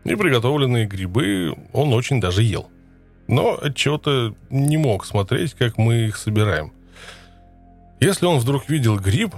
[0.03, 2.67] И приготовленные грибы он очень даже ел.
[3.27, 6.73] Но отчего-то не мог смотреть, как мы их собираем.
[8.01, 9.34] Если он вдруг видел гриб,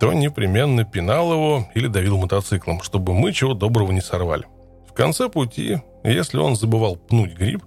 [0.00, 4.46] то непременно пинал его или давил мотоциклом, чтобы мы чего доброго не сорвали.
[4.88, 7.62] В конце пути, если он забывал пнуть гриб,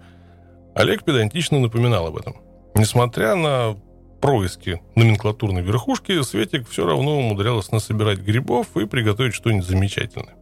[0.75, 2.35] Олег педантично напоминал об этом.
[2.75, 3.77] Несмотря на
[4.21, 10.35] происки номенклатурной верхушки, Светик все равно умудрялась насобирать грибов и приготовить что-нибудь замечательное.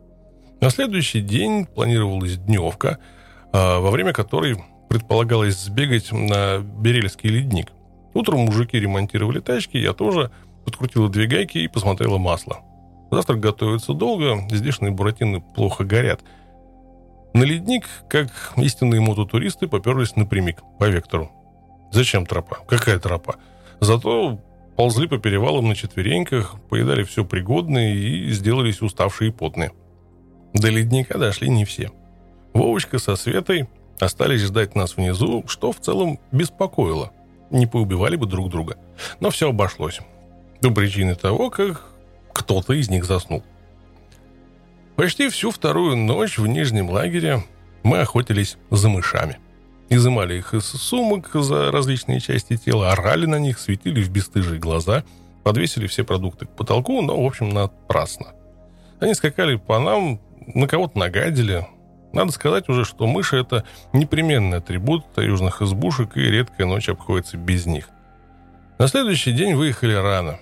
[0.61, 2.99] На следующий день планировалась дневка,
[3.53, 7.71] а, во время которой предполагалось сбегать на Берельский ледник.
[8.13, 10.31] Утром мужики ремонтировали тачки, я тоже
[10.65, 12.59] подкрутила две гайки и посмотрела масло.
[13.11, 16.21] Завтрак готовится долго, здешние буратины плохо горят.
[17.33, 21.31] На ледник, как истинные мототуристы, поперлись напрямик, по вектору.
[21.91, 22.57] Зачем тропа?
[22.67, 23.35] Какая тропа?
[23.81, 24.39] Зато
[24.75, 29.71] ползли по перевалам на четвереньках, поедали все пригодное и сделались уставшие и потные.
[30.53, 31.91] До ледника дошли не все.
[32.53, 33.67] Вовочка со Светой
[33.99, 37.11] остались ждать нас внизу, что в целом беспокоило.
[37.51, 38.77] Не поубивали бы друг друга.
[39.19, 39.99] Но все обошлось.
[40.61, 41.85] До причины того, как
[42.33, 43.43] кто-то из них заснул.
[44.95, 47.43] Почти всю вторую ночь в Нижнем лагере
[47.83, 49.37] мы охотились за мышами.
[49.89, 55.03] Изымали их из сумок за различные части тела, орали на них, светили в бесстыжие глаза,
[55.43, 58.27] подвесили все продукты к потолку, но, в общем, напрасно.
[58.99, 60.19] Они скакали по нам,
[60.53, 61.67] на кого-то нагадили.
[62.13, 63.63] Надо сказать уже, что мыши– это
[63.93, 67.89] непременный атрибут южных избушек, и редкая ночь обходится без них.
[68.77, 70.39] На следующий день выехали рано.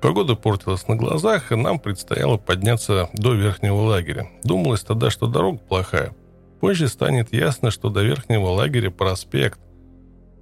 [0.00, 4.28] Погода портилась на глазах, и нам предстояло подняться до верхнего лагеря.
[4.42, 6.14] Думалось тогда, что дорога плохая.
[6.60, 9.60] Позже станет ясно, что до верхнего лагеря проспект.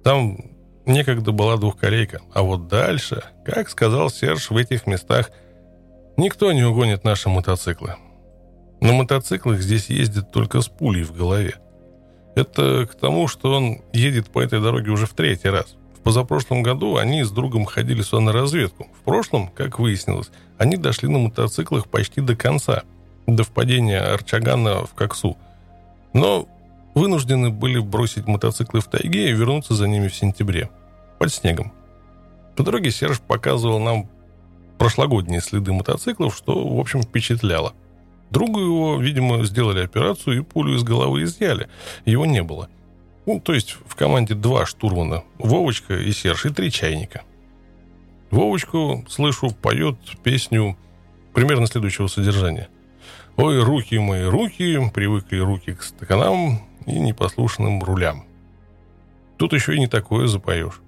[0.03, 0.37] Там
[0.85, 2.21] некогда была двухколейка.
[2.33, 5.31] А вот дальше, как сказал Серж, в этих местах
[6.17, 7.95] никто не угонит наши мотоциклы.
[8.81, 11.55] На мотоциклах здесь ездят только с пулей в голове.
[12.35, 15.75] Это к тому, что он едет по этой дороге уже в третий раз.
[15.97, 18.87] В позапрошлом году они с другом ходили сюда на разведку.
[18.99, 22.83] В прошлом, как выяснилось, они дошли на мотоциклах почти до конца,
[23.25, 25.37] до впадения Арчагана в Коксу.
[26.15, 26.47] Но
[26.95, 30.71] вынуждены были бросить мотоциклы в тайге и вернуться за ними в сентябре,
[31.19, 31.71] под снегом.
[32.55, 34.09] По дороге Серж показывал нам
[34.79, 37.73] прошлогодние следы мотоциклов, что, в общем, впечатляло–
[38.29, 41.69] Другу его, видимо, сделали операцию и пулю из головы изъяли.
[42.05, 42.69] Его не было.
[43.25, 45.23] Ну, то есть в команде два штурмана.
[45.37, 47.23] Вовочка и Серж, и три чайника.
[48.31, 50.77] Вовочку, слышу, поет песню
[51.33, 52.67] примерно следующего содержания.
[53.37, 58.25] «Ой, руки мои, руки, привыкли руки к стаканам и непослушным рулям».
[59.37, 60.81] Тут еще и не такое запоешь.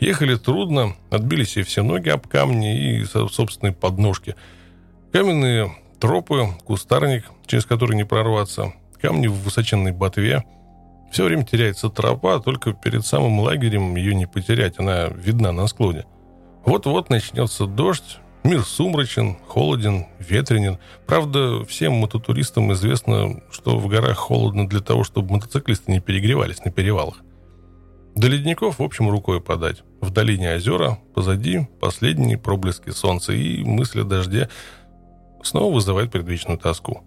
[0.00, 4.34] Ехали трудно, отбились и все ноги об камни и собственные подножки.
[5.12, 10.44] Каменные Тропы, кустарник, через который не прорваться, камни в высоченной ботве.
[11.10, 16.04] Все время теряется тропа, только перед самым лагерем ее не потерять, она видна на склоне.
[16.64, 20.78] Вот-вот начнется дождь, мир сумрачен, холоден, ветренен.
[21.06, 26.70] Правда, всем мототуристам известно, что в горах холодно для того, чтобы мотоциклисты не перегревались на
[26.70, 27.22] перевалах.
[28.14, 29.84] До ледников, в общем, рукой подать.
[30.00, 34.48] В долине озера, позади последние проблески солнца и мысли о дожде
[35.42, 37.04] снова вызывает предвечную тоску.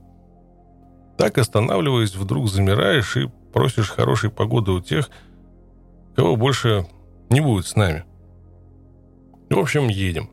[1.17, 5.09] Так, останавливаясь, вдруг замираешь и просишь хорошей погоды у тех,
[6.15, 6.87] кого больше
[7.29, 8.05] не будет с нами.
[9.49, 10.29] В общем, едем.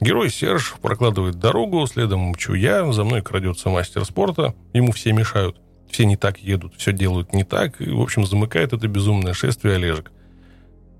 [0.00, 5.56] Герой Серж прокладывает дорогу, следом мчу я, за мной крадется мастер спорта, ему все мешают.
[5.90, 9.76] Все не так едут, все делают не так, и, в общем, замыкает это безумное шествие
[9.76, 10.10] Олежек.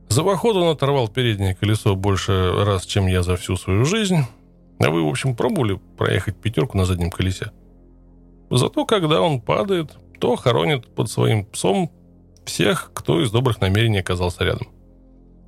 [0.09, 4.25] За поход он оторвал переднее колесо больше раз, чем я за всю свою жизнь,
[4.79, 7.51] а вы, в общем, пробовали проехать пятерку на заднем колесе?
[8.51, 11.91] Зато, когда он падает, то хоронит под своим псом
[12.45, 14.69] всех, кто из добрых намерений оказался рядом.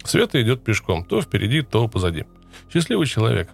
[0.05, 2.25] Света идет пешком, то впереди, то позади.
[2.73, 3.51] Счастливый человек.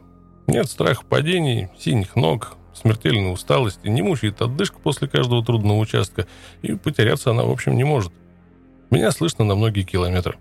[0.47, 6.27] Нет страха падений, синих ног, смертельной усталости, не мучает отдышка после каждого трудного участка,
[6.63, 8.13] и потеряться она, в общем, не может.
[8.91, 10.37] Меня слышно на многие километры.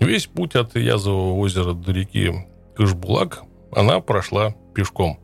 [0.00, 2.32] Весь путь от Язового озера до реки
[2.74, 5.20] Кашбулак она прошла пешком.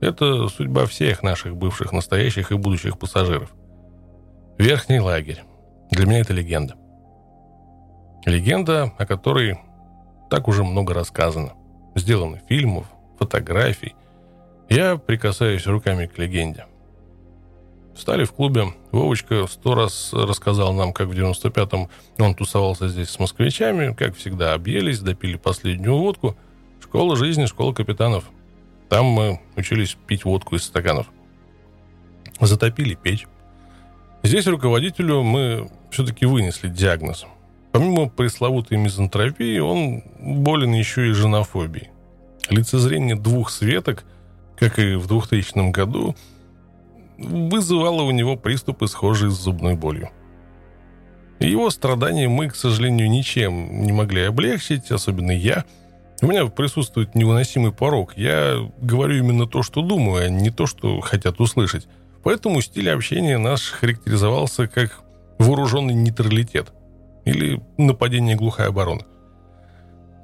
[0.00, 3.50] Это судьба всех наших бывших, настоящих и будущих пассажиров.
[4.58, 5.42] Верхний лагерь.
[5.90, 6.74] Для меня это легенда.
[8.26, 9.58] Легенда, о которой
[10.30, 11.52] так уже много рассказано.
[11.94, 12.86] Сделано фильмов,
[13.18, 13.94] фотографий.
[14.68, 16.66] Я прикасаюсь руками к легенде.
[17.96, 18.72] Стали в клубе.
[18.92, 23.92] Вовочка сто раз рассказал нам, как в 95-м он тусовался здесь с москвичами.
[23.92, 26.36] Как всегда, объелись, допили последнюю водку–
[26.90, 28.24] Школа жизни, школа капитанов.
[28.88, 31.06] Там мы учились пить водку из стаканов.
[32.40, 33.28] Затопили печь.
[34.24, 37.26] Здесь руководителю мы все-таки вынесли диагноз.
[37.72, 41.90] Помимо пресловутой мизантропии, он болен еще и женофобией.
[42.48, 44.04] Лицезрение двух светок,
[44.58, 46.16] как и в 2000 году,
[47.18, 50.10] вызывало у него приступы, схожие с зубной болью.
[51.38, 55.64] Его страдания мы, к сожалению, ничем не могли облегчить, особенно я–
[56.22, 58.12] у меня присутствует невыносимый порог.
[58.16, 61.88] Я говорю именно то, что думаю, а не то, что хотят услышать.
[62.22, 65.00] Поэтому стиль общения наш характеризовался как
[65.38, 66.72] вооруженный нейтралитет
[67.24, 69.02] или нападение глухой обороны.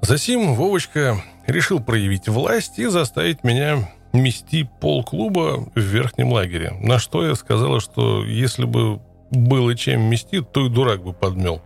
[0.01, 1.17] Засим Вовочка
[1.47, 6.71] решил проявить власть и заставить меня мести пол клуба в верхнем лагере.
[6.81, 8.99] На что я сказала, что если бы
[9.31, 11.61] было чем мести, то и дурак бы подмел.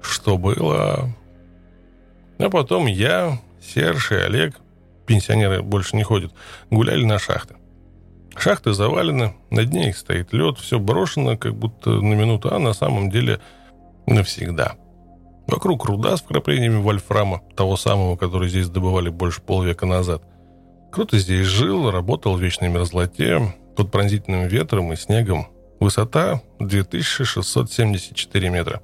[0.00, 1.08] Что было?
[2.38, 4.56] А потом я, Серж и Олег,
[5.06, 6.32] пенсионеры больше не ходят,
[6.70, 7.56] гуляли на шахты.
[8.36, 12.74] Шахты завалены, на дне их стоит лед, все брошено, как будто на минуту, а на
[12.74, 13.40] самом деле
[14.06, 14.76] навсегда.
[15.46, 20.22] Вокруг руда с вкраплениями вольфрама, того самого, который здесь добывали больше полвека назад.
[20.90, 25.46] Кто-то здесь жил, работал в вечной мерзлоте, под пронзительным ветром и снегом.
[25.78, 28.80] Высота 2674 метра.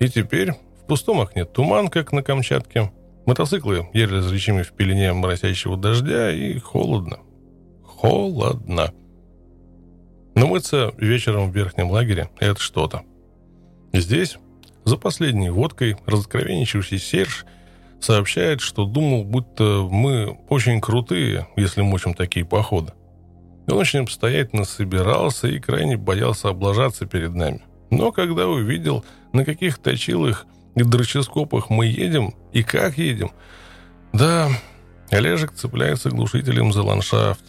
[0.00, 2.90] И теперь в пустом окне туман, как на Камчатке.
[3.26, 7.18] Мотоциклы еле различимы в пелене моросящего дождя и холодно.
[7.82, 8.92] Холодно.
[10.34, 13.02] Но мыться вечером в верхнем лагере– это что-то.
[13.94, 14.38] Здесь,
[14.84, 17.46] за последней водкой, разоткровенничавший Серж
[18.00, 22.92] сообщает, что думал, будто мы очень крутые, если мочим такие походы.
[23.68, 27.62] Он очень обстоятельно собирался и крайне боялся облажаться перед нами.
[27.90, 33.30] Но когда увидел, на каких точилах и дроческопах мы едем и как едем,
[34.12, 34.50] да,
[35.10, 37.44] Олежек цепляется глушителем за ландшафт.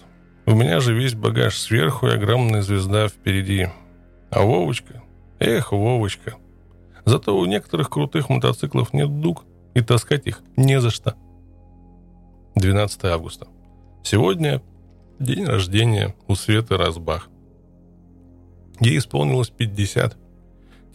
[0.46, 3.70] У меня же весь багаж сверху и огромная звезда впереди.
[4.30, 5.02] А Вовочка?
[5.40, 6.36] Эх, Вовочка.
[7.06, 11.16] Зато у некоторых крутых мотоциклов нет дуг, и таскать их не за что.
[12.56, 13.48] 12 августа.
[14.04, 14.62] Сегодня
[15.20, 17.30] день рождения у Светы Разбах.
[18.80, 20.18] Ей исполнилось 50.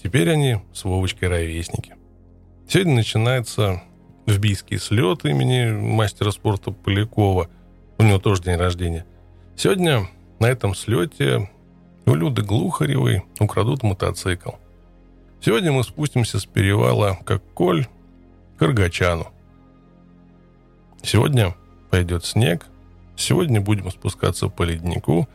[0.03, 1.95] Теперь они с Вовочкой ровесники.
[2.66, 3.82] Сегодня начинается
[4.26, 7.49] вбийский слет имени мастера спорта Полякова.
[7.99, 9.05] У него тоже день рождения.
[9.57, 11.51] Сегодня на этом слете
[12.11, 14.51] у Люды Глухаревой украдут мотоцикл.
[15.41, 17.87] Сегодня мы спустимся с перевала как Коль
[18.59, 19.29] к Иргачану.
[21.03, 21.55] Сегодня
[21.89, 22.67] пойдет снег.
[23.17, 25.29] Сегодня будем спускаться по леднику.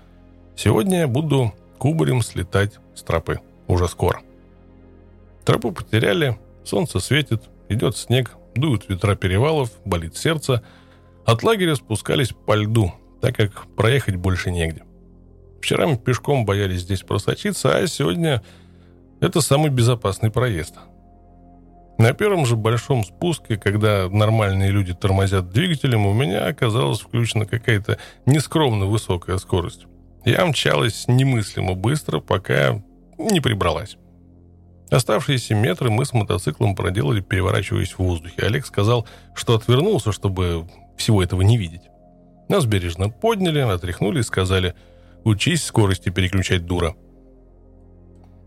[0.58, 3.40] Сегодня я буду кубарем слетать с тропы.
[3.68, 4.22] Уже скоро.
[5.46, 10.62] Тропу потеряли, солнце светит, идет снег, дуют ветра перевалов, болит сердце.
[11.26, 12.94] От лагеря спускались по льду–
[13.26, 14.84] так как проехать больше негде.
[15.66, 18.44] Вчера мы пешком боялись здесь просочиться, а сегодня
[19.20, 20.76] это самый безопасный проезд.
[21.98, 27.98] На первом же большом спуске, когда нормальные люди тормозят двигателем, у меня оказалась включена какая-то
[28.28, 29.88] нескромно высокая скорость.
[30.24, 32.84] Я мчалась немыслимо быстро, пока
[33.18, 33.98] не прибралась.
[34.92, 38.44] Оставшиеся метры мы с мотоциклом проделали, переворачиваясь в воздухе.
[38.44, 41.90] Олег сказал, что отвернулся, чтобы всего этого не видеть.
[42.50, 44.76] Нас бережно подняли, отряхнули и сказали
[45.26, 46.96] «Учись скорости переключать, дура».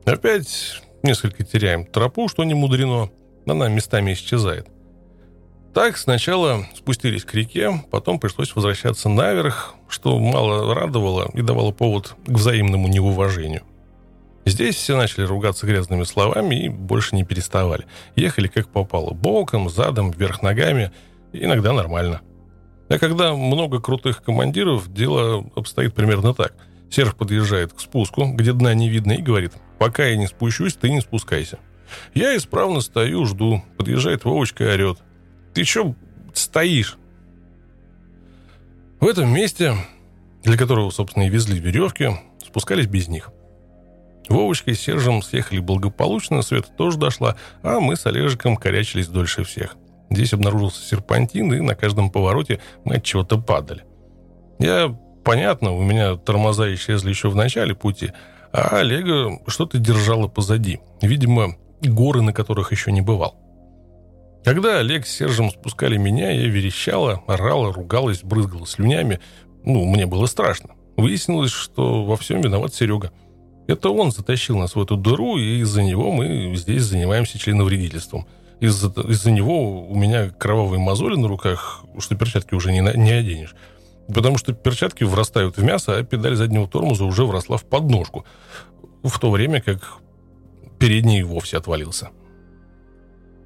[0.06, 3.10] Опять несколько теряем тропу, что не мудрено.
[3.46, 4.66] Она местами исчезает.
[5.74, 12.14] Так сначала спустились к реке, потом пришлось возвращаться наверх, что мало радовало и давало повод
[12.26, 13.62] к взаимному неуважению.
[14.44, 17.84] Здесь все начали ругаться грязными словами и больше не переставали.
[18.16, 20.90] Ехали как попало, боком, задом, вверх ногами,
[21.32, 22.22] иногда нормально.
[22.88, 26.54] А когда много крутых командиров, дело обстоит примерно так.
[26.90, 30.90] Серж подъезжает к спуску, где дна не видно, и говорит, пока я не спущусь, ты
[30.90, 31.58] не спускайся.
[32.14, 33.62] Я исправно стою, жду.
[33.76, 34.98] Подъезжает Вовочка и орет.
[35.52, 35.94] Ты что
[36.32, 36.96] стоишь?
[39.00, 39.74] В этом месте,
[40.42, 42.10] для которого, собственно, и везли веревки,
[42.44, 43.30] спускались без них.
[44.28, 49.76] Вовочка и Сержем съехали благополучно, Света тоже дошла, а мы с Олежиком корячились дольше всех–
[50.10, 53.84] Здесь обнаружился серпантин, и на каждом повороте мы от чего-то падали.
[54.58, 58.12] Я, понятно, у меня тормоза исчезли еще в начале пути,
[58.52, 60.80] а Олега что-то держало позади.
[61.02, 63.36] Видимо, горы, на которых еще не бывал.
[64.44, 69.20] Когда Олег с Сержем спускали меня, я верещала, орала, ругалась, брызгала слюнями.
[69.64, 70.70] Ну, мне было страшно.
[70.96, 73.12] Выяснилось, что во всем виноват Серега.
[73.66, 78.26] Это он затащил нас в эту дыру, и из-за него мы здесь занимаемся членовредительством–
[78.60, 83.54] из-за, из-за него у меня кровавые мозоли на руках, что перчатки уже не, не оденешь.
[84.12, 88.24] Потому что перчатки врастают в мясо, а педаль заднего тормоза уже вросла в подножку.
[89.02, 89.98] В то время как
[90.78, 92.10] передний вовсе отвалился.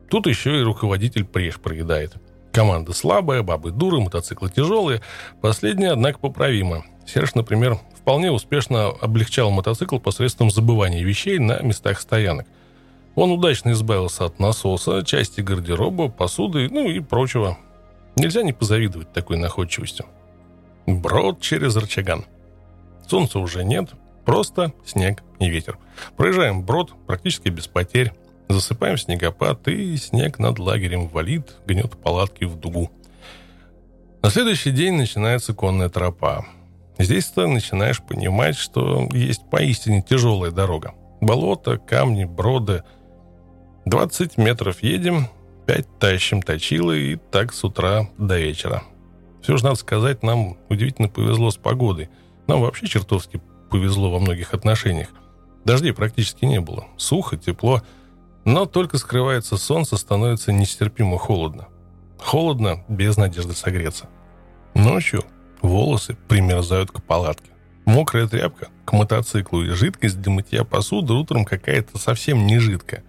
[0.08, 2.14] Тут еще и руководитель преж проедает.
[2.52, 5.02] Команда слабая, бабы дуры, мотоциклы тяжелые.
[5.40, 6.84] Последнее, однако, поправимо.
[7.06, 12.46] Серж, например, вполне успешно облегчал мотоцикл посредством забывания вещей на местах стоянок–
[13.14, 17.58] он удачно избавился от насоса, части гардероба, посуды, ну и прочего.
[18.16, 20.06] Нельзя не позавидовать такой находчивостью.
[20.86, 22.24] Брод через Рычаган.
[23.06, 23.90] Солнца уже нет,
[24.24, 25.78] просто снег и ветер.
[26.16, 28.12] Проезжаем брод практически без потерь.
[28.48, 32.90] Засыпаем снегопад, и снег над лагерем валит, гнет палатки в дугу.
[34.22, 36.44] На следующий день начинается конная тропа.
[36.98, 40.94] Здесь ты начинаешь понимать, что есть поистине тяжелая дорога.
[41.20, 42.84] Болото, камни, броды–
[43.84, 45.28] 20 метров едем,
[45.66, 48.84] 5 тащим точилы и так с утра до вечера.
[49.42, 52.08] Все же надо сказать, нам удивительно повезло с погодой.
[52.46, 55.08] Нам вообще чертовски повезло во многих отношениях.
[55.64, 56.86] Дождей практически не было.
[56.96, 57.82] Сухо, тепло.
[58.44, 61.68] Но только скрывается солнце, становится нестерпимо холодно.
[62.18, 64.08] Холодно, без надежды согреться.
[64.74, 65.24] Ночью
[65.60, 67.50] волосы примерзают к палатке.
[67.84, 73.02] Мокрая тряпка к мотоциклу и жидкость для мытья посуды утром какая-то совсем не жидкая.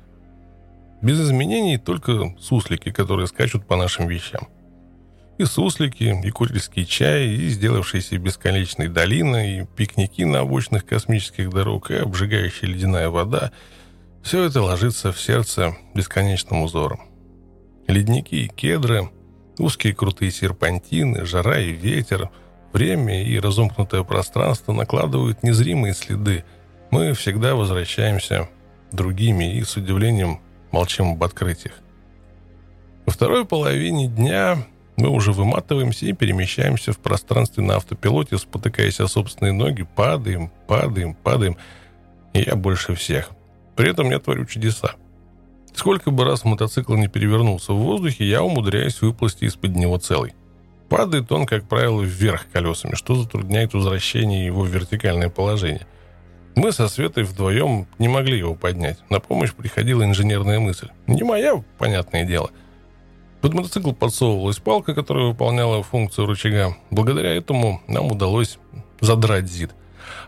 [1.04, 4.48] Без изменений только суслики, которые скачут по нашим вещам.
[5.38, 11.92] И суслики, и курильский чай, и сделавшиеся бесконечной долина, и пикники на обочинах космических дорог,
[11.92, 13.52] и обжигающая ледяная вода–
[14.24, 17.02] все это ложится в сердце бесконечным узором.
[17.88, 19.10] Ледники и кедры,
[19.60, 22.30] узкие крутые серпантины, жара и ветер,
[22.72, 26.46] время и разомкнутое пространство накладывают незримые следы.
[26.90, 28.48] Мы всегда возвращаемся
[28.94, 30.40] другими и с удивлением
[30.74, 31.76] молчим об открытиях.
[33.06, 34.58] Во второй половине дня
[34.98, 41.16] мы уже выматываемся и перемещаемся в пространстве на автопилоте, спотыкаясь о собственные ноги, падаем, падаем,
[41.16, 41.58] падаем.
[42.34, 43.30] И я больше всех.
[43.76, 44.96] При этом я творю чудеса.
[45.74, 50.34] Сколько бы раз мотоцикл не перевернулся в воздухе, я умудряюсь выплыть из-под него целый.
[50.90, 55.88] Падает он, как правило, вверх колесами, что затрудняет возвращение его в вертикальное положение.
[56.56, 59.00] Мы со Светой вдвоем не могли его поднять.
[59.10, 60.90] На помощь приходила инженерная мысль.
[61.08, 62.52] Не моя, понятное дело.
[63.42, 66.78] Под мотоцикл подсовывалась палка, которая выполняла функцию рычага.
[66.92, 68.60] Благодаря этому нам удалось
[69.02, 69.72] задрать зид.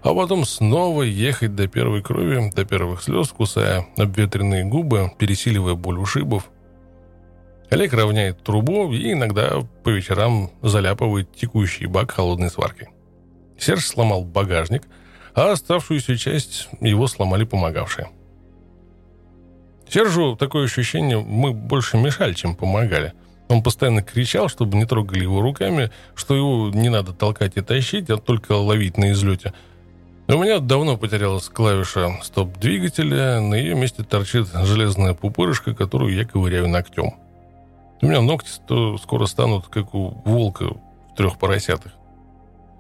[0.02, 6.00] А потом снова ехать до первой крови, до первых слез, кусая обветренные губы, пересиливая боль
[6.00, 6.50] ушибов.
[7.70, 12.90] Олег равняет трубу и иногда по вечерам заляпывает текущий бак холодной сваркой.
[13.60, 14.84] Серж сломал багажник–
[15.36, 18.10] а оставшуюся часть его сломали помогавшие.
[19.88, 23.14] Сержу такое ощущение, мы больше мешали, чем помогали.
[23.50, 28.10] Он постоянно кричал, чтобы не трогали его руками, что его не надо толкать и тащить,
[28.10, 29.54] а только ловить на излете.
[30.28, 36.68] У меня давно потерялась клавиша стоп-двигателя, на ее месте торчит железная пупырышка, которую я ковыряю
[36.68, 37.14] ногтем.
[38.02, 38.50] У меня ногти
[39.04, 41.92] скоро станут, как у волка в трех поросятах.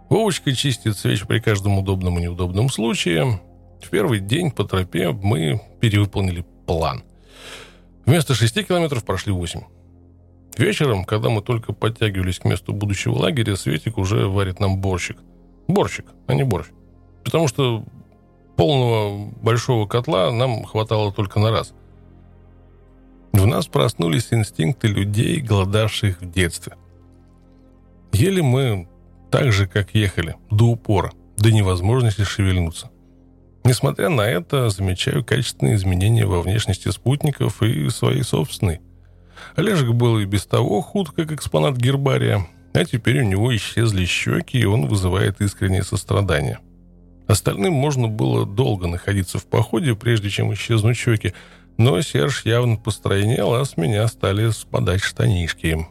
[0.10, 3.42] Вовочка чистит свечи при каждом удобном и неудобном случае.
[3.82, 7.04] В первый день по тропе мы перевыполнили план.
[8.06, 9.62] Вместо шести километров прошли восемь.
[10.58, 15.18] Вечером, когда мы только подтягивались к месту будущего лагеря, Светик уже варит нам борщик.
[15.68, 16.68] Борщик, а не борщ.
[17.24, 17.84] Потому что
[18.56, 21.74] полного большого котла нам хватало только на раз.
[23.34, 26.74] В нас проснулись инстинкты людей, голодавших в детстве.
[28.14, 28.88] Ели мы
[29.32, 32.90] так же, как ехали, до упора, до невозможности шевельнуться.
[33.64, 38.80] Несмотря на это, замечаю качественные изменения во внешности спутников и своей собственной.
[39.56, 44.60] Олежек был и без того худ, как экспонат гербария, а теперь у него исчезли щеки,
[44.60, 46.60] и он вызывает искреннее сострадание.
[47.28, 51.34] Остальным можно было долго находиться в походе, прежде чем исчезнуть щеки,
[51.78, 55.88] но Серж явно постройнел, а с меня стали спадать штанишки.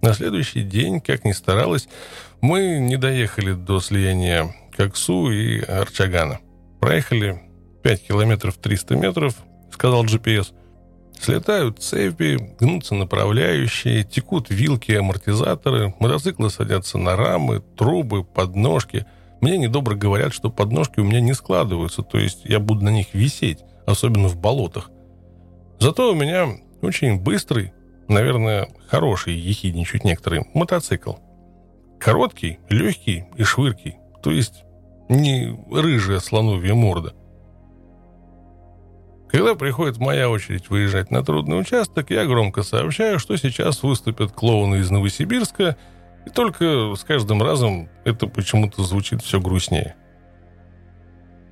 [0.00, 1.88] На следующий день, как ни старалась,
[2.40, 6.38] мы не доехали до слияния Коксу и Арчагана.
[6.80, 7.42] Проехали
[7.82, 9.34] 5 километров 300 метров,
[9.72, 10.52] сказал GPS.
[11.20, 19.04] Слетают цепи, гнутся направляющие, текут вилки и амортизаторы, мотоциклы садятся на рамы, трубы, подножки.
[19.40, 23.14] Мне недобро говорят, что подножки у меня не складываются, то есть я буду на них
[23.14, 24.90] висеть, особенно в болотах.
[25.80, 26.48] Зато у меня
[26.82, 27.72] очень быстрый,
[28.06, 31.14] наверное, хороший, ехидничают некоторые, мотоцикл–
[32.00, 34.64] Короткий, легкий и швыркий, то есть
[35.08, 37.14] не рыжая слоновья морда.
[39.28, 44.76] Когда приходит моя очередь выезжать на трудный участок, я громко сообщаю, что сейчас выступят клоуны
[44.76, 45.76] из Новосибирска,
[46.24, 49.96] и только с каждым разом это почему-то звучит все грустнее.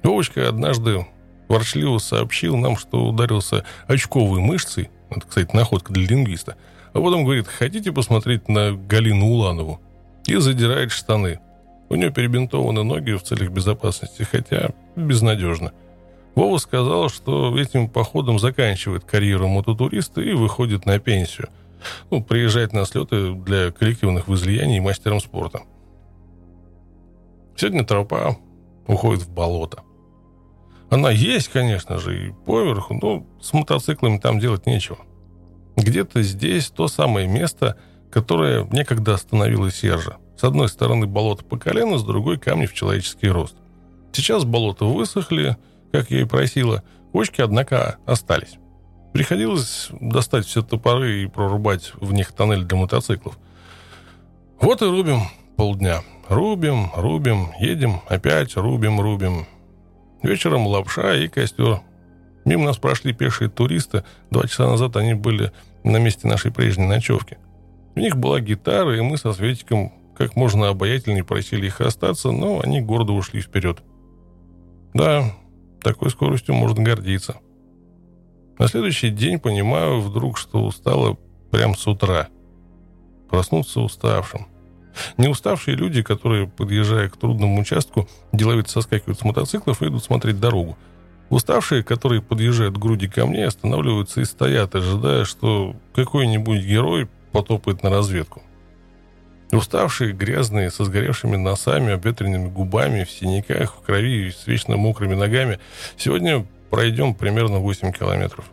[0.02, 1.06] Вовочка однажды
[1.48, 6.56] ворчливо сообщил нам, что ударился очковой мышцей, это, кстати, находка для лингвиста,
[6.94, 9.80] а потом говорит, хотите посмотреть на Галину Уланову?
[10.28, 11.40] И задирает штаны.
[11.88, 15.72] У нее перебинтованы ноги в целях безопасности, хотя безнадежно.
[16.34, 21.48] Вова сказал, что этим походом заканчивает карьеру мототуриста и выходит на пенсию.
[22.10, 25.60] Ну, приезжает на слеты для коллективных возлияний мастером спорта.
[27.56, 28.36] Сегодня тропа
[28.86, 29.82] уходит в болото.
[30.90, 34.98] Она есть, конечно же, и поверху, но с мотоциклами там делать нечего.
[35.76, 37.76] Где-то здесь то самое место–
[38.16, 40.16] которая некогда остановила Сержа.
[40.38, 43.54] С одной стороны болото по колено, с другой камни в человеческий рост.
[44.10, 45.58] Сейчас болота высохли,
[45.92, 48.56] как я и просила, кочки, однако, остались.
[49.12, 53.38] Приходилось достать все топоры и прорубать в них тоннель для мотоциклов.
[54.62, 55.20] Вот и рубим
[55.58, 56.00] полдня.
[56.30, 59.44] Рубим, рубим, едем, опять рубим, рубим.
[60.22, 61.82] Вечером лапша и костер.
[62.46, 64.04] Мимо нас прошли пешие туристы.
[64.30, 65.52] Два часа назад они были
[65.84, 67.36] на месте нашей прежней ночевки.
[67.96, 72.60] У них была гитара, и мы со Светиком как можно обаятельнее просили их остаться, но
[72.60, 73.82] они гордо ушли вперед.
[74.92, 75.32] Да,
[75.82, 77.36] такой скоростью можно гордиться.
[78.58, 81.16] На следующий день понимаю вдруг, что устала
[81.50, 82.28] прямо с утра.
[83.30, 84.46] Проснуться уставшим.
[85.16, 90.38] Не уставшие люди, которые, подъезжая к трудному участку, деловито соскакивают с мотоциклов и идут смотреть
[90.38, 90.76] дорогу.
[91.28, 97.90] Уставшие, которые подъезжают к груди камней, останавливаются и стоят, ожидая, что какой-нибудь герой потопает на
[97.90, 98.42] разведку.
[99.52, 105.14] Уставшие, грязные, со сгоревшими носами, обветренными губами, в синяках, в крови и с вечно мокрыми
[105.14, 105.58] ногами,
[105.98, 108.46] сегодня пройдем примерно 8 километров.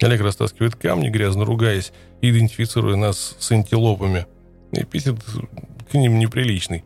[0.00, 4.26] Олег растаскивает камни, грязно ругаясь, идентифицируя нас с антилопами.
[4.70, 5.16] Эпитет
[5.90, 6.84] к ним неприличный.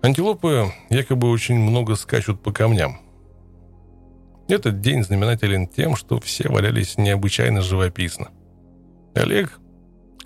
[0.00, 3.00] Антилопы якобы очень много скачут по камням.
[4.48, 8.30] Этот день знаменателен тем, что все валялись необычайно живописно.
[9.14, 9.60] Олег,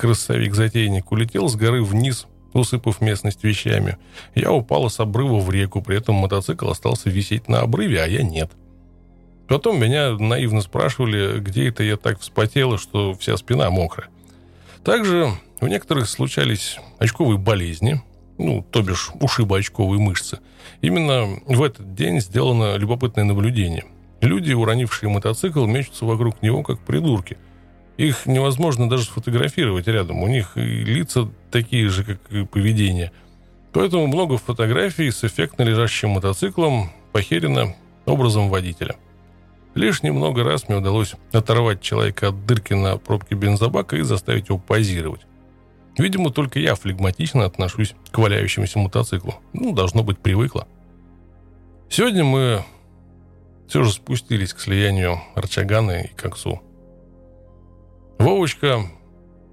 [0.01, 3.99] красавик-затейник, улетел с горы вниз, усыпав местность вещами.
[4.35, 8.23] Я упала с обрыва в реку, при этом мотоцикл остался висеть на обрыве, а я
[8.23, 8.51] нет.
[9.47, 14.09] Потом меня наивно спрашивали, где это я так вспотела, что вся спина мокрая.
[14.85, 18.01] Также у некоторых случались очковые болезни,
[18.39, 20.39] ну, то бишь ушибы очковые мышцы.
[20.81, 23.85] Именно в этот день сделано любопытное наблюдение.
[24.23, 27.37] Люди, уронившие мотоцикл, мечутся вокруг него, как придурки.
[28.01, 30.23] Их невозможно даже сфотографировать рядом.
[30.23, 33.13] У них лица такие же, как и поведение.
[33.73, 37.75] Поэтому много фотографий с эффектно лежащим мотоциклом похерено
[38.07, 38.97] образом водителя–
[39.75, 44.59] Лишь немного раз мне удалось оторвать человека от дырки на пробке бензобака и заставить его
[44.59, 45.23] позировать.
[45.97, 49.37] Видимо, только я флегматично отношусь к валяющемуся мотоциклу.
[49.53, 50.67] Ну, должно быть, привыкла.
[51.89, 52.65] Сегодня мы
[53.69, 56.61] все же спустились к слиянию Арчагана и Коксу.
[58.21, 58.83] Вовочка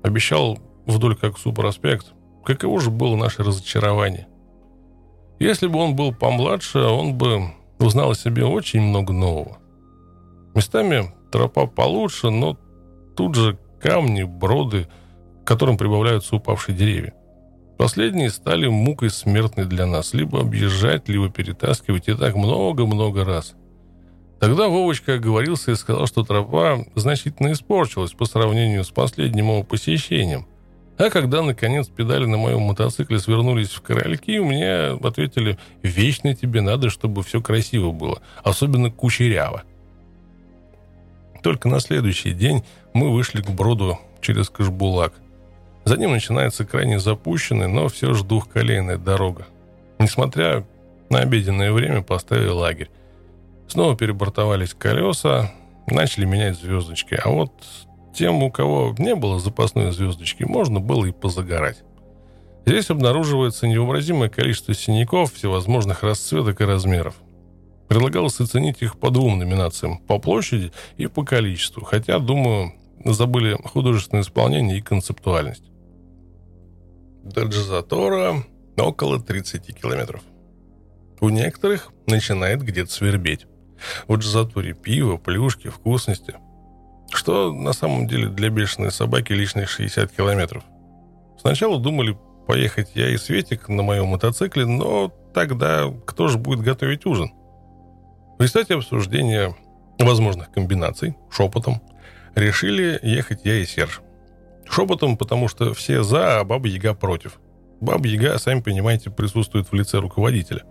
[0.03, 2.07] обещал вдоль Коксу проспект.
[2.43, 4.27] Каково же было наше разочарование.
[5.39, 7.43] Если бы он был помладше, он бы
[7.79, 9.59] узнал о себе очень много нового.
[10.53, 12.57] Местами тропа получше, но
[13.15, 14.89] тут же камни, броды,
[15.43, 17.13] к которым прибавляются упавшие деревья.
[17.77, 20.13] Последние стали мукой смертной для нас.
[20.13, 22.09] Либо объезжать, либо перетаскивать.
[22.09, 23.55] И так много-много раз.
[24.39, 30.45] Тогда Вовочка оговорился и сказал, что тропа значительно испорчилась по сравнению с последним его посещением.
[30.97, 36.89] А когда, наконец, педали на моем мотоцикле свернулись в корольки, мне ответили, вечно тебе надо,
[36.89, 39.63] чтобы все красиво было, особенно кучеряво.
[41.43, 42.63] Только на следующий день
[42.93, 45.13] мы вышли к броду через Кашбулак.
[45.85, 49.47] За ним начинается крайне запущенная, но все же двухколейная дорога.
[49.99, 50.65] Несмотря
[51.09, 52.89] на обеденное время, поставили лагерь.
[53.67, 55.51] Снова перебортовались колеса,
[55.87, 57.15] начали менять звездочки.
[57.15, 57.51] А вот
[58.13, 61.83] тем, у кого не было запасной звездочки, можно было и позагорать.
[62.65, 67.15] Здесь обнаруживается невообразимое количество синяков всевозможных расцветок и размеров.
[67.87, 69.99] Предлагалось оценить их по двум номинациям.
[69.99, 71.85] По площади и по количеству.
[71.85, 72.73] Хотя, думаю,
[73.05, 75.63] забыли художественное исполнение и концептуальность.
[77.23, 78.43] До Джазатора
[78.77, 80.21] около 30 километров.
[81.21, 83.47] У некоторых начинает где-то свербеть.
[84.07, 86.35] В Джазаторе пиво, плюшки, вкусности.
[87.11, 90.63] Что на самом деле для бешеной собаки лишних 60 километров.
[91.39, 92.17] Сначала думали
[92.47, 97.31] поехать я и Светик на моем мотоцикле, но тогда кто же будет готовить ужин?
[98.37, 99.55] В результате обсуждения
[99.99, 101.81] возможных комбинаций шепотом
[102.35, 104.01] решили ехать я и Серж.
[104.69, 107.39] Шепотом, потому что все за, а Баба Яга против.
[107.79, 110.63] Баба Яга, сами понимаете, присутствует в лице руководителя.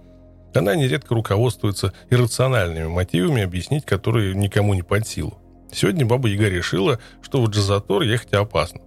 [0.57, 5.38] Она нередко руководствуется иррациональными мотивами, объяснить которые никому не под силу.
[5.72, 8.80] Сегодня Баба Яга решила, что в Джазатор ехать опасно.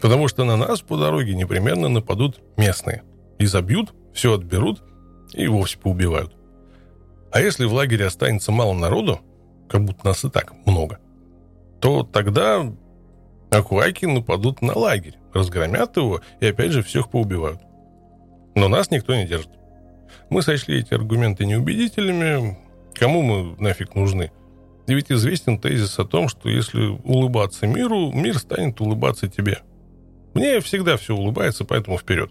[0.00, 3.02] Потому что на нас по дороге непременно нападут местные.
[3.38, 4.82] И забьют, все отберут
[5.32, 6.34] и вовсе поубивают.
[7.32, 9.20] А если в лагере останется мало народу,
[9.68, 10.98] как будто нас и так много,
[11.80, 12.72] то тогда
[13.50, 17.60] акуаки нападут на лагерь, разгромят его и опять же всех поубивают.
[18.54, 19.50] Но нас никто не держит.
[20.30, 22.58] Мы сочли эти аргументы неубедительными.
[22.94, 24.32] Кому мы нафиг нужны?
[24.86, 29.58] И ведь известен тезис о том, что если улыбаться миру, мир станет улыбаться тебе.
[30.34, 32.30] Мне всегда все улыбается, поэтому вперед.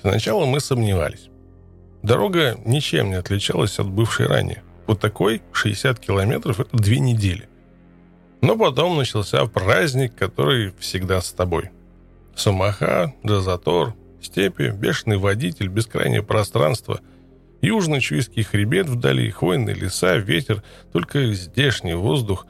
[0.00, 1.28] Сначала мы сомневались.
[2.02, 4.62] Дорога ничем не отличалась от бывшей ранее.
[4.86, 7.48] Вот такой 60 километров– это две недели.
[8.42, 11.70] Но потом начался праздник, который всегда с тобой.
[12.36, 13.94] Самаха, Джазатор,
[14.24, 17.00] степи, бешеный водитель, бескрайнее пространство,
[17.60, 20.62] южно-чуйский хребет вдали, хвойные леса, ветер,
[20.92, 22.46] только здешний воздух,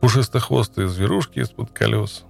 [0.00, 2.24] пушистохвостые зверушки из-под колес.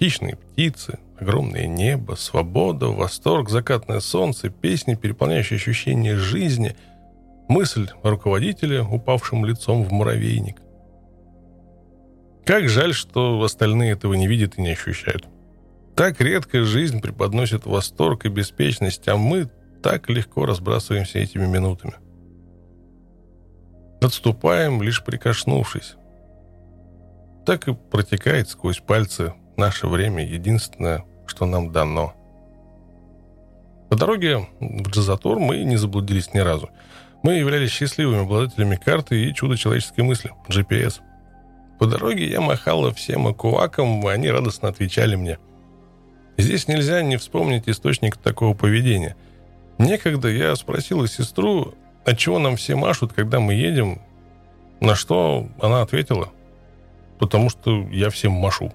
[0.00, 6.76] Хищные птицы, огромное небо, свобода, восторг, закатное солнце, песни, переполняющие ощущение жизни,
[7.48, 10.60] мысль руководителя, упавшим лицом в муравейник.
[12.44, 15.26] Как жаль, что остальные этого не видят и не ощущают.
[15.96, 19.48] Так редко жизнь преподносит восторг и беспечность, а мы
[19.82, 21.94] так легко разбрасываемся этими минутами.
[24.00, 25.94] Отступаем, лишь прикоснувшись.
[27.46, 32.12] Так и протекает сквозь пальцы наше время, единственное, что нам дано.
[33.88, 36.70] По дороге в Джазатор мы не заблудились ни разу.
[37.22, 41.00] Мы являлись счастливыми обладателями карты и чудо человеческой мысли– GPS.
[41.78, 45.38] По дороге я махала всем акуакам, и они радостно отвечали мне–
[46.36, 49.16] Здесь нельзя не вспомнить источник такого поведения.
[49.78, 51.74] Некогда я спросила сестру,
[52.04, 54.00] от чего нам все машут, когда мы едем,
[54.80, 56.30] на что она ответила,
[57.18, 58.72] потому что я всем машу.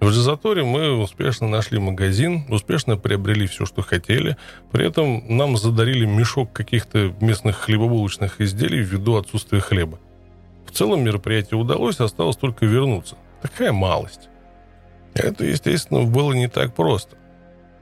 [0.00, 4.36] В Джазаторе мы успешно нашли магазин, успешно приобрели все, что хотели.
[4.70, 9.98] При этом нам задарили мешок каких-то местных хлебобулочных изделий ввиду отсутствия хлеба.
[10.66, 13.16] В целом мероприятие удалось, осталось только вернуться.
[13.42, 14.28] Такая малость.
[15.14, 17.16] Это, естественно, было не так просто.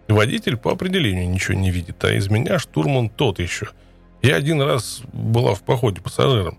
[0.09, 3.69] Водитель по определению ничего не видит, а из меня штурман тот еще.
[4.23, 6.59] Я один раз была в походе пассажиром.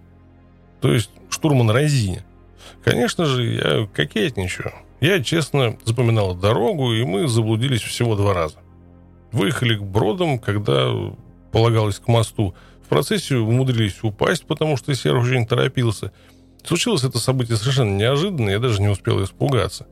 [0.82, 2.24] То есть штурман Розине.
[2.84, 4.74] Конечно же, я кокетничаю.
[4.99, 8.57] Я честно запоминала дорогу, и мы заблудились всего два раза.
[9.32, 10.91] Выехали к бродам, когда
[11.51, 12.55] полагалось к мосту.
[12.84, 16.11] В процессе умудрились упасть, потому что Серж очень торопился.
[16.63, 19.88] Случилось это событие совершенно неожиданно, я даже не успел испугаться.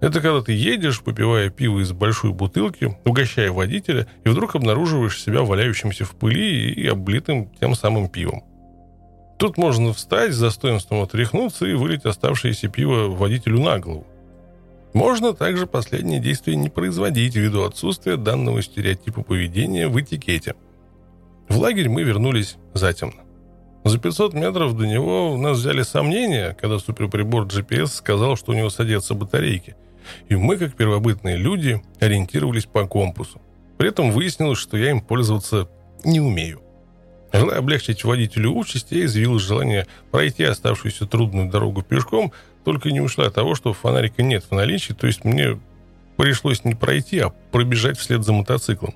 [0.00, 5.42] Это когда ты едешь, попивая пиво из большой бутылки, угощая водителя, и вдруг обнаруживаешь себя
[5.42, 8.42] валяющимся в пыли и облитым тем самым пивом.
[9.38, 14.06] Тут можно встать, с достоинством отряхнуться и вылить оставшееся пиво водителю на голову.
[14.94, 20.54] Можно также последнее действие не производить ввиду отсутствия данного стереотипа поведения в этикете.
[21.48, 23.22] В лагерь мы вернулись затемно.
[23.84, 28.70] За 500 метров до него нас взяли сомнения, когда суперприбор GPS сказал, что у него
[28.70, 29.76] садятся батарейки–
[30.28, 33.40] и мы, как первобытные люди, ориентировались по компасу.
[33.78, 35.68] При этом выяснилось, что я им пользоваться
[36.04, 36.60] не умею.
[37.32, 42.32] Желая облегчить водителю участь, я изъявил желание пройти оставшуюся трудную дорогу пешком,
[42.64, 45.58] только не ушла от того, что фонарика нет в наличии, то есть мне
[46.16, 48.94] пришлось не пройти, а пробежать вслед за мотоциклом.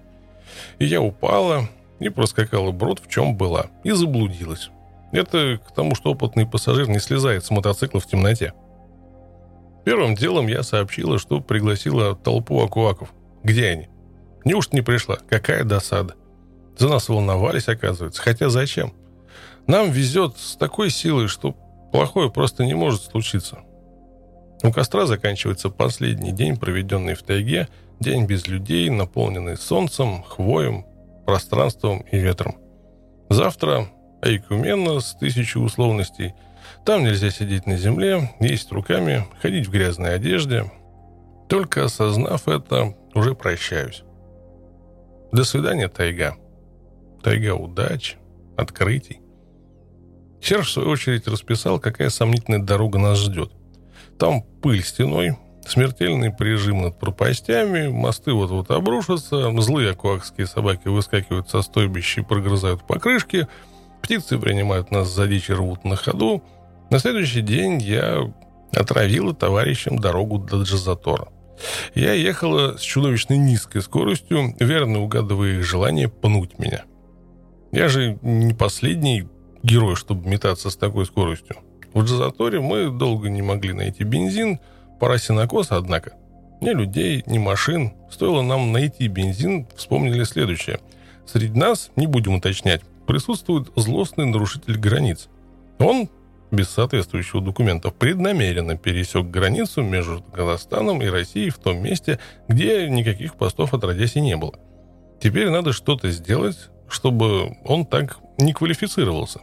[0.79, 1.69] И я упала
[2.01, 4.71] и проскакала брод, в чем была, и заблудилась.
[5.13, 8.53] Это к тому, что опытный пассажир не слезает с мотоцикла в темноте.
[9.85, 13.13] Первым делом я сообщила, что пригласила толпу акуаков.
[13.43, 13.89] Где они?
[14.45, 15.19] Неужто не пришла?
[15.29, 16.15] Какая досада.
[16.79, 18.23] За нас волновались, оказывается.
[18.23, 18.95] Хотя зачем?
[19.67, 21.55] Нам везет с такой силой, что
[21.93, 23.61] плохое просто не может случиться.
[24.63, 27.69] У костра заканчивается последний день, проведенный в тайге,
[28.01, 30.87] день без людей, наполненный солнцем, хвоем,
[31.27, 32.57] пространством и ветром.
[33.29, 33.89] Завтра
[34.23, 36.35] Айкумена с тысячей условностей–
[36.85, 40.71] там нельзя сидеть на земле, есть руками, ходить в грязной одежде.
[41.49, 44.03] Только осознав это, уже прощаюсь.
[45.33, 46.37] До свидания, тайга.
[47.23, 48.17] Тайга удач,
[48.57, 49.21] открытий.
[50.41, 53.51] Серж, в свою очередь, расписал, какая сомнительная дорога нас ждет.
[54.19, 61.63] Там пыль стеной, смертельный прижим над пропастями, мосты вот-вот обрушатся, злые акуакские собаки выскакивают со
[61.63, 63.49] стойбища и прогрызают покрышки,
[64.03, 66.43] птицы принимают нас за дичь и рвут на ходу,
[66.95, 68.33] на следующий день я
[68.73, 71.27] отравила товарищам дорогу до Джазатора.
[71.97, 76.85] Я ехала с чудовищно низкой скоростью, верно угадывая их желание пнуть меня.
[77.73, 79.27] Я же не последний
[79.65, 81.57] герой, чтобы метаться с такой скоростью.
[81.95, 84.61] В Джазаторе мы долго не могли найти бензин,
[85.01, 86.13] пора синокоса, однако.
[86.61, 87.95] Ни людей, ни машин.
[88.09, 90.79] Стоило нам найти бензин, вспомнили следующее.
[91.27, 95.27] Среди нас, не будем уточнять, присутствует злостный нарушитель границ.
[95.81, 96.09] Он
[96.55, 103.37] без соответствующего документа преднамеренно пересек границу между Казахстаном и Россией в том месте, где никаких
[103.37, 104.55] постов отродясь и не было.
[105.21, 109.41] Теперь надо что-то сделать, чтобы он так не квалифицировался.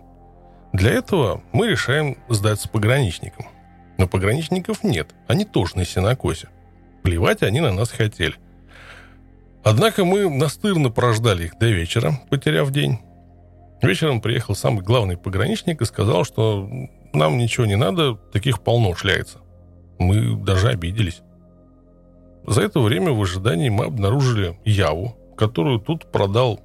[0.74, 3.48] Для этого мы решаем сдаться пограничникам.
[3.98, 6.50] Но пограничников нет, они тоже на сенокосе.
[7.04, 8.36] Плевать они на нас хотели.
[9.64, 13.00] Однако мы настырно прождали их до вечера, потеряв день.
[13.82, 16.70] Вечером приехал самый главный пограничник и сказал, что
[17.14, 19.40] нам ничего не надо, таких полно шляется.
[20.00, 21.22] Мы даже обиделись.
[22.46, 26.60] За это время в ожидании мы обнаружили Яву, которую тут продал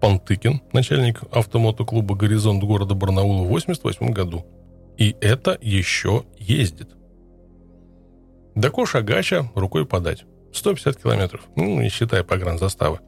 [0.00, 4.46] Пантыкин, начальник автомотоклуба «Горизонт» города Барнаула в 88 году.
[4.96, 6.90] И это еще ездит.
[8.54, 10.24] До Коша-Гача рукой подать.
[10.52, 13.00] 150 километров, ну, не считая погранзаставы.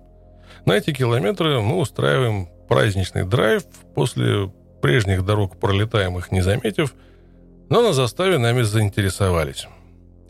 [0.66, 3.64] На эти километры мы устраиваем праздничный драйв,
[3.94, 6.94] после прежних дорог пролетаемых не заметив,
[7.68, 9.66] но на заставе нами заинтересовались.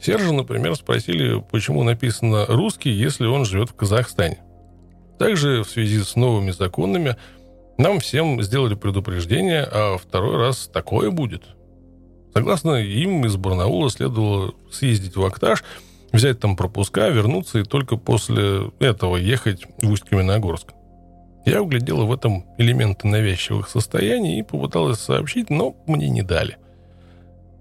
[0.00, 4.38] Сержа, например, спросили, почему написано «русский», если он живет в Казахстане.
[5.18, 7.16] Также в связи с новыми законами
[7.76, 11.44] нам всем сделали предупреждение, а второй раз такое будет.
[12.32, 15.64] Согласно им, из Барнаула следовало съездить в Акташ,
[16.12, 20.68] взять там пропуска, вернуться и только после этого ехать в Усть-Каменогорск.
[21.44, 26.56] Я углядела в этом элементы навязчивых состояний и попыталась сообщить, но мне не дали–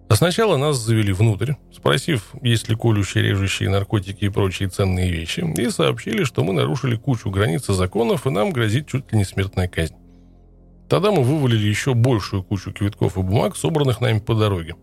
[0.09, 5.45] а сначала нас завели внутрь, спросив, есть ли колющие, режущие наркотики и прочие ценные вещи,
[5.55, 9.23] и сообщили, что мы нарушили кучу границ и законов, и нам грозит чуть ли не
[9.23, 9.93] смертная казнь.
[10.89, 14.75] Тогда мы вывалили еще большую кучу квитков и бумаг, собранных нами по дороге.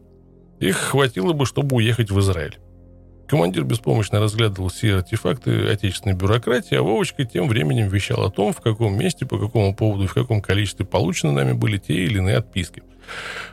[0.61, 2.61] Их хватило бы, чтобы уехать в Израиль.
[3.29, 8.61] Командир беспомощно разглядывал все артефакты отечественной бюрократии, а Вовочка тем временем вещал о том, в
[8.61, 12.37] каком месте, по какому поводу и в каком количестве получены нами были те или иные
[12.37, 12.85] отписки.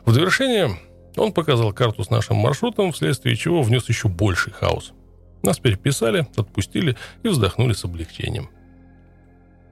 [0.06, 0.78] В довершение
[1.18, 4.94] он показал карту с нашим маршрутом, вследствие чего внес еще больший хаос.
[5.42, 8.50] Нас переписали, отпустили и вздохнули с облегчением.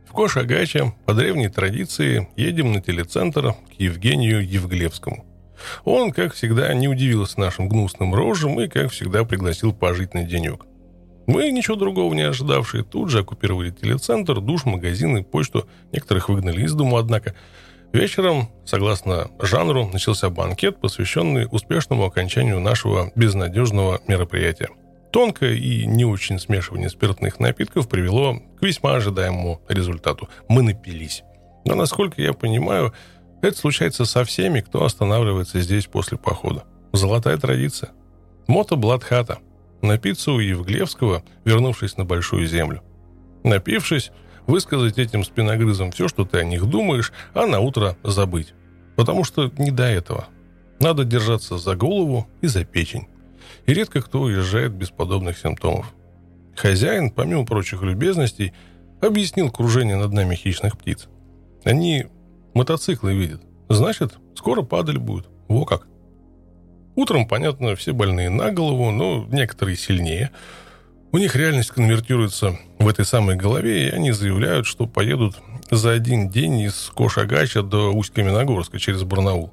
[0.08, 5.31] В Кошагаче по древней традиции едем на телецентр к Евгению Евглевскому.
[5.86, 10.66] Он, как всегда, не удивился нашим гнусным рожам и, как всегда, пригласил пожить на денек.
[11.28, 15.68] Мы, ничего другого не ожидавшие, тут же оккупировали телецентр, душ, магазины, почту.
[15.92, 17.36] Некоторых выгнали из дома, однако–
[17.94, 24.70] Вечером, согласно жанру, начался банкет, посвященный успешному окончанию нашего безнадежного мероприятия.
[25.12, 30.30] Тонкое и не очень смешивание спиртных напитков привело к весьма ожидаемому результату.
[30.48, 31.24] Мы напились.
[31.66, 32.94] Но, насколько я понимаю,
[33.42, 36.64] это случается со всеми, кто останавливается здесь после похода.
[36.94, 37.92] Золотая традиция.
[38.48, 39.40] Мото Бладхата.
[39.82, 42.84] Напиться у Евглевского, вернувшись на Большую Землю.
[43.44, 44.12] Напившись,
[44.46, 48.54] высказать этим спиногрызам все, что ты о них думаешь, а на утро забыть.
[48.96, 50.28] Потому что не до этого.
[50.80, 53.08] Надо держаться за голову и за печень.
[53.66, 55.94] И редко кто уезжает без подобных симптомов.
[56.56, 58.54] Хозяин, помимо прочих любезностей,
[59.02, 61.08] объяснил кружение над нами хищных птиц.
[61.64, 62.08] Они
[62.54, 63.42] мотоциклы видят.
[63.70, 65.28] Значит, скоро падаль будет.
[65.48, 65.88] Во как.
[66.96, 70.32] Утром, понятно, все больные на голову, но некоторые сильнее–
[71.14, 76.30] у них реальность конвертируется в этой самой голове, и они заявляют, что поедут за один
[76.30, 79.52] день из Кошагача до Усть-Каменогорска через Барнаул.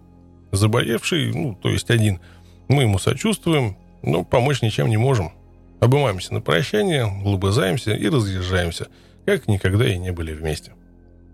[0.53, 2.21] Заболевший, ну, то есть один,
[2.69, 5.33] мы ему сочувствуем, но помочь ничем не можем.
[5.81, 8.87] Обымаемся на прощание, лобызаемся и разъезжаемся,
[9.27, 10.75] как никогда и не были вместе.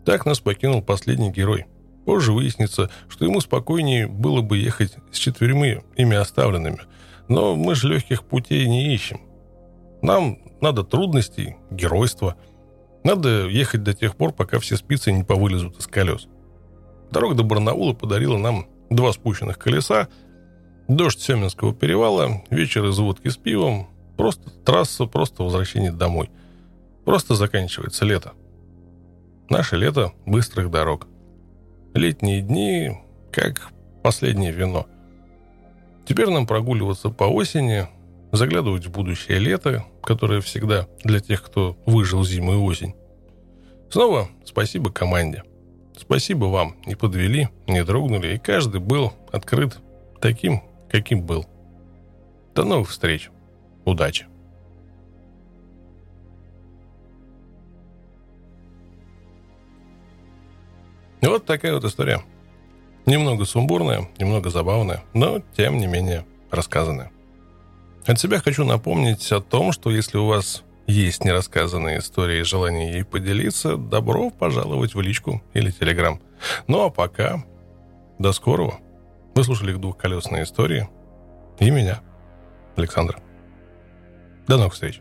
[0.04, 1.66] Так нас покинул последний герой.
[2.04, 6.80] Позже выяснится, что ему спокойнее было бы ехать с четверыми ими оставленными.
[7.28, 9.20] Но мы же легких путей не ищем.
[10.02, 12.36] Нам надо трудностей, геройства.
[13.02, 16.28] Надо ехать до тех пор, пока все спицы не повылезут из колес.
[17.10, 20.08] Дорога до Барнаула подарила нам два спущенных колеса,
[20.88, 26.30] дождь Семенского перевала, вечер из водки с пивом, просто трасса, просто возвращение домой.
[27.04, 28.32] Просто заканчивается лето.
[29.50, 31.06] Наше лето быстрых дорог.
[31.92, 32.98] Летние дни,
[33.30, 33.68] как
[34.02, 34.86] последнее вино.
[36.06, 37.86] Теперь нам прогуливаться по осени,
[38.32, 42.94] заглядывать в будущее лето, которое всегда для тех, кто выжил зиму и осень.
[43.90, 45.42] Снова спасибо команде.
[45.96, 46.76] Спасибо вам.
[46.86, 49.78] Не подвели, не дрогнули, и каждый был открыт
[50.20, 51.46] таким, каким был.
[52.54, 53.30] До новых встреч.
[53.84, 54.26] Удачи.
[61.28, 62.22] Вот такая вот история.
[63.06, 67.10] Немного сумбурная, немного забавная, но тем не менее рассказанная.
[68.06, 72.92] От себя хочу напомнить о том, что если у вас есть нерассказанные истории и желание
[72.92, 76.20] ей поделиться, добро пожаловать в личку или телеграм.
[76.66, 77.44] Ну а пока,
[78.18, 78.78] до скорого.
[79.34, 80.88] Вы слушали двухколесные истории
[81.58, 82.00] и меня,
[82.76, 83.18] Александр.
[84.46, 85.00] До новых встреч.